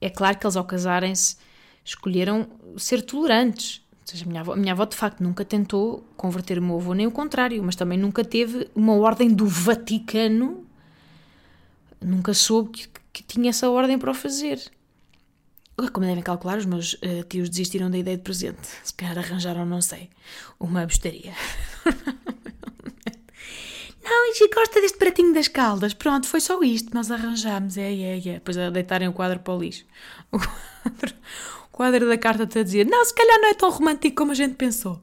É 0.00 0.08
claro 0.08 0.38
que 0.38 0.46
eles, 0.46 0.56
ao 0.56 0.64
casarem-se, 0.64 1.36
escolheram 1.84 2.48
ser 2.76 3.02
tolerantes. 3.02 3.82
Ou 4.00 4.06
seja, 4.06 4.24
a 4.24 4.28
minha, 4.28 4.40
avó, 4.40 4.52
a 4.54 4.56
minha 4.56 4.72
avó 4.72 4.84
de 4.84 4.96
facto 4.96 5.22
nunca 5.22 5.44
tentou 5.44 6.04
converter 6.16 6.58
o 6.58 6.62
meu 6.62 6.76
avô, 6.76 6.92
nem 6.92 7.06
o 7.06 7.10
contrário, 7.10 7.62
mas 7.62 7.76
também 7.76 7.98
nunca 7.98 8.24
teve 8.24 8.68
uma 8.74 8.94
ordem 8.94 9.32
do 9.32 9.46
Vaticano, 9.46 10.66
nunca 12.00 12.34
soube 12.34 12.70
que, 12.70 12.88
que 13.12 13.22
tinha 13.22 13.50
essa 13.50 13.70
ordem 13.70 13.98
para 13.98 14.10
o 14.10 14.14
fazer. 14.14 14.60
Como 15.92 16.06
devem 16.06 16.22
calcular, 16.22 16.58
os 16.58 16.66
meus 16.66 16.94
uh, 16.94 17.24
tios 17.28 17.48
desistiram 17.48 17.90
da 17.90 17.98
ideia 17.98 18.16
de 18.16 18.22
presente. 18.22 18.68
Se 18.84 18.94
calhar 18.94 19.18
arranjaram, 19.18 19.64
não 19.64 19.80
sei, 19.80 20.10
uma 20.60 20.86
bestaria. 20.86 21.32
não, 24.04 24.26
e 24.26 24.54
gosta 24.54 24.80
deste 24.80 24.98
pratinho 24.98 25.34
das 25.34 25.48
caldas. 25.48 25.94
Pronto, 25.94 26.26
foi 26.26 26.40
só 26.40 26.62
isto. 26.62 26.94
Nós 26.94 27.10
arranjámos. 27.10 27.76
É, 27.76 27.92
é, 27.92 28.18
é. 28.18 28.34
Depois 28.34 28.56
a 28.58 28.70
deitarem 28.70 29.08
o 29.08 29.12
quadro 29.12 29.40
para 29.40 29.54
o 29.54 29.58
lixo. 29.58 29.84
O 30.30 30.38
quadro, 30.38 31.14
o 31.66 31.68
quadro 31.72 32.08
da 32.08 32.18
carta 32.18 32.44
está 32.44 32.60
a 32.60 32.62
dizer: 32.62 32.86
Não, 32.86 33.04
se 33.04 33.14
calhar 33.14 33.40
não 33.40 33.48
é 33.48 33.54
tão 33.54 33.70
romântico 33.70 34.16
como 34.16 34.32
a 34.32 34.34
gente 34.34 34.54
pensou. 34.54 35.02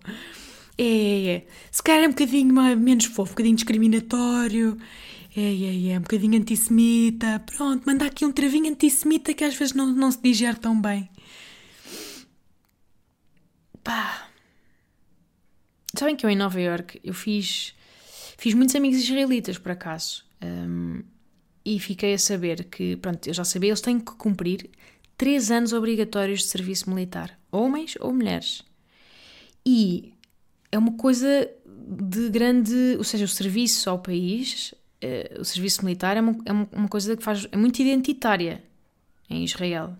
É, 0.77 0.83
é, 0.83 1.35
é. 1.35 1.45
Se 1.71 1.83
calhar 1.83 2.03
é 2.03 2.07
um 2.07 2.11
bocadinho 2.11 2.53
menos 2.77 3.05
fofo, 3.05 3.31
um 3.31 3.33
bocadinho 3.33 3.55
discriminatório. 3.55 4.77
É, 5.39 5.41
é, 5.41 5.93
é, 5.93 5.97
um 5.97 6.01
bocadinho 6.01 6.37
antissemita. 6.37 7.39
Pronto, 7.45 7.85
manda 7.85 8.05
aqui 8.05 8.25
um 8.25 8.31
travinho 8.31 8.69
antissemita 8.69 9.33
que 9.33 9.45
às 9.45 9.55
vezes 9.55 9.73
não, 9.73 9.87
não 9.87 10.11
se 10.11 10.21
digere 10.21 10.59
tão 10.59 10.79
bem. 10.79 11.09
Pá. 13.81 14.27
Sabem 15.97 16.17
que 16.17 16.25
eu 16.25 16.29
em 16.29 16.35
Nova 16.35 16.59
York 16.59 16.99
eu 17.01 17.13
fiz, 17.13 17.73
fiz 18.37 18.53
muitos 18.53 18.75
amigos 18.75 18.99
israelitas 18.99 19.57
por 19.57 19.71
acaso. 19.71 20.25
Um, 20.43 21.03
e 21.63 21.79
fiquei 21.79 22.13
a 22.13 22.19
saber 22.19 22.65
que, 22.65 22.97
pronto, 22.97 23.25
eu 23.25 23.33
já 23.33 23.45
sabia, 23.45 23.69
eles 23.69 23.79
têm 23.79 23.97
que 23.97 24.11
cumprir 24.15 24.69
três 25.17 25.51
anos 25.51 25.71
obrigatórios 25.71 26.41
de 26.41 26.47
serviço 26.47 26.89
militar, 26.89 27.39
homens 27.49 27.95
ou 28.01 28.13
mulheres. 28.13 28.61
E 29.65 30.13
é 30.69 30.77
uma 30.77 30.97
coisa 30.97 31.49
de 31.65 32.29
grande, 32.29 32.95
ou 32.97 33.05
seja, 33.05 33.23
o 33.23 33.27
serviço 33.27 33.89
ao 33.89 33.99
país 33.99 34.73
uh, 35.03 35.41
o 35.41 35.45
serviço 35.45 35.83
militar 35.83 36.17
é 36.17 36.21
uma, 36.21 36.35
é 36.45 36.51
uma 36.51 36.87
coisa 36.87 37.15
que 37.15 37.23
faz, 37.23 37.47
é 37.51 37.57
muito 37.57 37.81
identitária 37.81 38.63
em 39.29 39.43
Israel. 39.43 39.95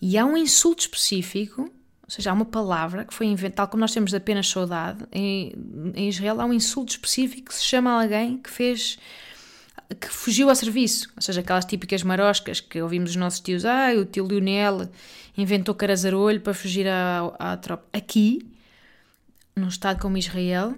E 0.00 0.18
há 0.18 0.24
um 0.24 0.36
insulto 0.36 0.82
específico, 0.82 1.62
ou 1.62 2.10
seja, 2.10 2.30
há 2.30 2.32
uma 2.34 2.44
palavra 2.44 3.04
que 3.04 3.14
foi 3.14 3.26
inventada, 3.26 3.56
tal 3.56 3.68
como 3.68 3.80
nós 3.80 3.92
temos 3.92 4.12
apenas 4.12 4.48
saudade, 4.48 5.04
em, 5.10 5.52
em 5.94 6.08
Israel 6.08 6.40
há 6.40 6.44
um 6.44 6.52
insulto 6.52 6.92
específico 6.92 7.48
que 7.48 7.54
se 7.54 7.64
chama 7.64 8.02
alguém 8.02 8.38
que 8.38 8.50
fez 8.50 8.98
que 10.00 10.08
fugiu 10.08 10.48
ao 10.48 10.54
serviço, 10.54 11.10
ou 11.14 11.22
seja, 11.22 11.40
aquelas 11.40 11.64
típicas 11.64 12.02
maroscas 12.02 12.60
que 12.60 12.80
ouvimos 12.80 13.10
os 13.10 13.16
nossos 13.16 13.40
tios, 13.40 13.64
ah, 13.64 13.92
o 13.96 14.04
tio 14.04 14.26
Lionel 14.26 14.88
inventou 15.36 15.74
carazarolho 15.74 16.40
para 16.40 16.54
fugir 16.54 16.86
à, 16.88 17.34
à 17.38 17.56
tropa. 17.56 17.84
Aqui, 17.92 18.46
num 19.54 19.68
estado 19.68 20.00
como 20.00 20.16
Israel, 20.16 20.74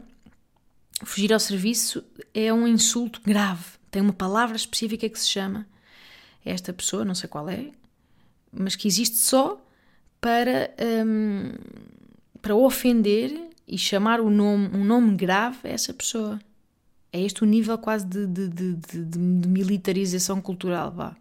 fugir 1.05 1.33
ao 1.33 1.41
serviço 1.41 2.05
é 2.33 2.53
um 2.53 2.67
insulto 2.67 3.21
grave. 3.23 3.65
Tem 3.91 4.03
uma 4.03 4.13
palavra 4.13 4.57
específica 4.57 5.09
que 5.09 5.19
se 5.19 5.29
chama 5.29 5.67
esta 6.45 6.73
pessoa, 6.73 7.05
não 7.05 7.15
sei 7.15 7.29
qual 7.29 7.49
é, 7.49 7.71
mas 8.53 8.77
que 8.77 8.87
existe 8.87 9.17
só 9.17 9.61
para, 10.21 10.75
um, 11.05 11.53
para 12.41 12.55
ofender 12.55 13.51
e 13.67 13.77
chamar 13.77 14.21
o 14.21 14.31
nome, 14.31 14.69
um 14.77 14.85
nome 14.85 15.17
grave 15.17 15.59
a 15.65 15.69
essa 15.69 15.93
pessoa. 15.93 16.41
É 17.13 17.21
este 17.21 17.43
o 17.43 17.47
nível 17.47 17.77
quase 17.79 18.07
de, 18.07 18.27
de, 18.27 18.49
de, 18.49 18.75
de, 18.75 19.05
de 19.05 19.49
militarização 19.49 20.41
cultural, 20.41 20.93
vá. 20.93 21.17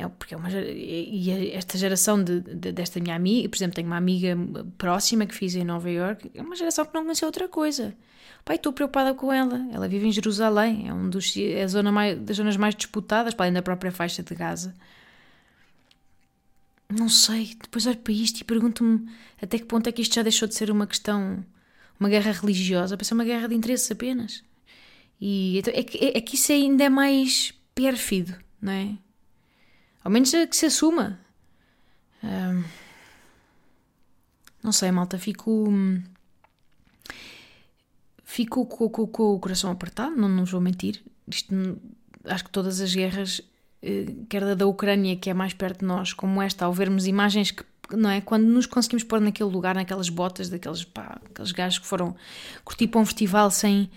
É, 0.00 0.08
porque 0.08 0.34
é 0.34 0.36
uma, 0.36 0.50
e 0.50 1.52
esta 1.52 1.76
geração 1.76 2.22
de, 2.24 2.40
de, 2.40 2.72
desta 2.72 2.98
minha 2.98 3.14
amiga, 3.14 3.48
por 3.50 3.56
exemplo, 3.56 3.74
tenho 3.74 3.86
uma 3.86 3.98
amiga 3.98 4.34
próxima 4.78 5.26
que 5.26 5.34
fiz 5.34 5.54
em 5.54 5.62
Nova 5.62 5.90
York, 5.90 6.30
é 6.34 6.40
uma 6.40 6.56
geração 6.56 6.86
que 6.86 6.94
não 6.94 7.02
conheceu 7.02 7.26
outra 7.26 7.46
coisa. 7.48 7.94
Pai, 8.42 8.56
estou 8.56 8.72
preocupada 8.72 9.12
com 9.12 9.30
ela. 9.30 9.60
Ela 9.70 9.86
vive 9.86 10.06
em 10.06 10.12
Jerusalém, 10.12 10.88
é 10.88 10.94
um 10.94 11.10
dos 11.10 11.36
é 11.36 11.62
a 11.62 11.66
zona 11.66 11.92
mais, 11.92 12.18
das 12.18 12.38
zonas 12.38 12.56
mais 12.56 12.74
disputadas, 12.74 13.34
para 13.34 13.44
além 13.44 13.52
da 13.52 13.60
própria 13.60 13.92
faixa 13.92 14.22
de 14.22 14.34
Gaza. 14.34 14.74
Não 16.88 17.08
sei, 17.08 17.54
depois 17.60 17.86
olho 17.86 17.98
para 17.98 18.12
isto 18.12 18.40
e 18.40 18.44
pergunto-me 18.44 19.06
até 19.40 19.58
que 19.58 19.64
ponto 19.66 19.86
é 19.86 19.92
que 19.92 20.00
isto 20.00 20.14
já 20.14 20.22
deixou 20.22 20.48
de 20.48 20.54
ser 20.54 20.70
uma 20.70 20.86
questão, 20.86 21.44
uma 22.00 22.08
guerra 22.08 22.32
religiosa, 22.32 22.96
para 22.96 23.04
ser 23.04 23.14
uma 23.14 23.24
guerra 23.24 23.48
de 23.48 23.54
interesses 23.54 23.90
apenas. 23.90 24.42
E 25.20 25.58
então, 25.58 25.74
é, 25.74 25.80
é, 25.80 26.18
é 26.18 26.20
que 26.22 26.36
isso 26.36 26.50
ainda 26.50 26.84
é 26.84 26.88
mais 26.88 27.52
pérfido, 27.74 28.34
não 28.60 28.72
é? 28.72 28.96
Ao 30.02 30.10
menos 30.10 30.30
que 30.30 30.56
se 30.56 30.66
assuma. 30.66 31.18
Um, 32.22 32.64
não 34.62 34.72
sei, 34.72 34.90
malta, 34.90 35.18
fico. 35.18 35.72
Fico 38.24 38.64
com, 38.66 38.88
com, 38.88 39.06
com, 39.06 39.34
o 39.34 39.40
coração 39.40 39.70
apertado, 39.70 40.14
não, 40.16 40.28
não 40.28 40.44
vou 40.44 40.60
mentir. 40.60 41.02
Isto, 41.26 41.78
acho 42.24 42.44
que 42.44 42.50
todas 42.50 42.80
as 42.80 42.94
guerras, 42.94 43.40
eh, 43.82 44.14
quer 44.28 44.44
da 44.44 44.54
da 44.54 44.66
Ucrânia, 44.66 45.16
que 45.16 45.28
é 45.28 45.34
mais 45.34 45.52
perto 45.52 45.80
de 45.80 45.86
nós, 45.86 46.12
como 46.12 46.40
esta, 46.40 46.64
ao 46.64 46.72
vermos 46.72 47.06
imagens 47.06 47.50
que 47.50 47.64
não 47.96 48.10
é? 48.10 48.20
Quando 48.20 48.44
nos 48.44 48.66
conseguimos 48.66 49.02
pôr 49.04 49.20
naquele 49.20 49.50
lugar, 49.50 49.74
naquelas 49.74 50.08
botas 50.08 50.48
daqueles 50.48 50.84
pá, 50.84 51.20
aqueles 51.24 51.50
gajos 51.52 51.80
que 51.80 51.86
foram 51.86 52.14
curtir 52.64 52.86
para 52.86 53.00
um 53.00 53.06
festival 53.06 53.50
sem, 53.50 53.90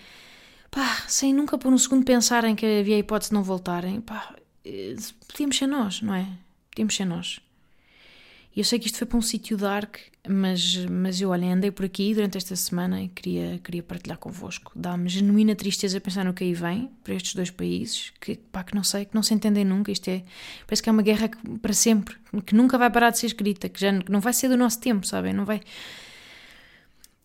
pá, 0.72 1.04
sem 1.08 1.34
nunca 1.34 1.58
por 1.58 1.72
um 1.72 1.78
segundo 1.78 2.04
pensarem 2.04 2.56
que 2.56 2.66
havia 2.66 2.98
hipótese 2.98 3.30
de 3.30 3.36
não 3.36 3.44
voltarem, 3.44 4.02
pá, 4.02 4.36
podíamos 5.28 5.58
ser 5.58 5.68
nós, 5.68 6.02
não 6.02 6.14
é? 6.14 6.28
Podíamos 6.72 6.96
ser 6.96 7.06
nós. 7.06 7.40
E 8.56 8.60
eu 8.60 8.64
sei 8.64 8.78
que 8.78 8.86
isto 8.86 9.00
foi 9.00 9.08
para 9.08 9.18
um 9.18 9.22
sítio 9.22 9.58
dark, 9.58 9.98
mas, 10.30 10.86
mas 10.86 11.20
eu, 11.20 11.32
olha, 11.32 11.52
andei 11.52 11.72
por 11.72 11.86
aqui 11.86 12.14
durante 12.14 12.38
esta 12.38 12.56
semana 12.56 13.02
e 13.02 13.08
queria, 13.08 13.60
queria 13.64 13.82
partilhar 13.82 14.18
convosco. 14.20 14.72
Dá-me 14.76 15.10
genuína 15.10 15.56
tristeza 15.56 16.00
pensar 16.00 16.24
no 16.24 16.36
que 16.36 16.44
aí 16.44 16.54
vem 16.54 16.92
para 17.04 17.16
estes 17.16 17.34
dois 17.34 17.50
países, 17.50 18.14
que, 18.22 18.36
pá, 18.36 18.64
que 18.64 18.76
não 18.76 18.84
sei, 18.84 19.06
que 19.06 19.16
não 19.16 19.24
se 19.24 19.34
entendem 19.34 19.66
nunca. 19.66 19.92
Isto 19.92 20.10
é, 20.10 20.24
parece 20.68 20.84
que 20.84 20.90
é 20.90 20.92
uma 20.92 21.02
guerra 21.02 21.30
que, 21.30 21.38
para 21.58 21.74
sempre, 21.74 22.16
que 22.46 22.54
nunca 22.54 22.78
vai 22.78 22.92
parar 22.92 23.10
de 23.10 23.18
ser 23.18 23.26
escrita, 23.26 23.68
que, 23.68 23.82
já, 23.82 23.92
não 24.08 24.20
vai 24.20 24.34
ser 24.34 24.50
do 24.50 24.58
nosso 24.58 24.80
tempo, 24.80 25.08
sabem? 25.08 25.34
Não 25.34 25.46
vai, 25.46 25.60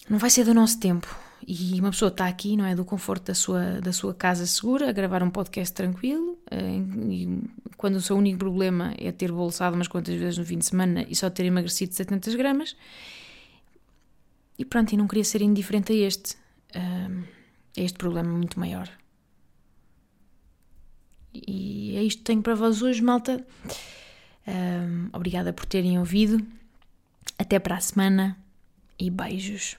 não 0.08 0.18
vai 0.18 0.30
ser 0.30 0.44
do 0.44 0.54
nosso 0.54 0.80
tempo. 0.80 1.14
E 1.50 1.80
uma 1.80 1.90
pessoa 1.90 2.10
está 2.10 2.28
aqui, 2.28 2.58
não 2.58 2.66
é? 2.66 2.74
Do 2.74 2.84
conforto 2.84 3.28
da 3.28 3.34
sua, 3.34 3.80
da 3.80 3.90
sua 3.90 4.12
casa 4.12 4.44
segura, 4.44 4.90
a 4.90 4.92
gravar 4.92 5.22
um 5.22 5.30
podcast 5.30 5.74
tranquilo. 5.74 6.38
Eh, 6.50 6.82
quando 7.78 7.96
o 7.96 8.02
seu 8.02 8.18
único 8.18 8.38
problema 8.38 8.92
é 8.98 9.10
ter 9.10 9.32
bolsado 9.32 9.74
umas 9.74 9.88
quantas 9.88 10.14
vezes 10.14 10.36
no 10.36 10.44
fim 10.44 10.58
de 10.58 10.66
semana 10.66 11.06
e 11.08 11.16
só 11.16 11.30
ter 11.30 11.46
emagrecido 11.46 11.94
70 11.94 12.36
gramas. 12.36 12.76
E 14.58 14.64
pronto, 14.66 14.92
e 14.92 14.96
não 14.98 15.08
queria 15.08 15.24
ser 15.24 15.40
indiferente 15.40 15.90
a 15.90 15.96
este. 15.96 16.36
A 16.74 17.80
este 17.80 17.96
problema 17.96 18.28
muito 18.28 18.60
maior. 18.60 18.86
E 21.32 21.96
é 21.96 22.02
isto 22.02 22.18
que 22.18 22.24
tenho 22.24 22.42
para 22.42 22.56
vós 22.56 22.82
hoje, 22.82 23.00
malta. 23.00 23.42
obrigada 25.14 25.54
por 25.54 25.64
terem 25.64 25.98
ouvido. 25.98 26.46
Até 27.38 27.58
para 27.58 27.76
a 27.76 27.80
semana 27.80 28.36
e 28.98 29.08
beijos. 29.08 29.78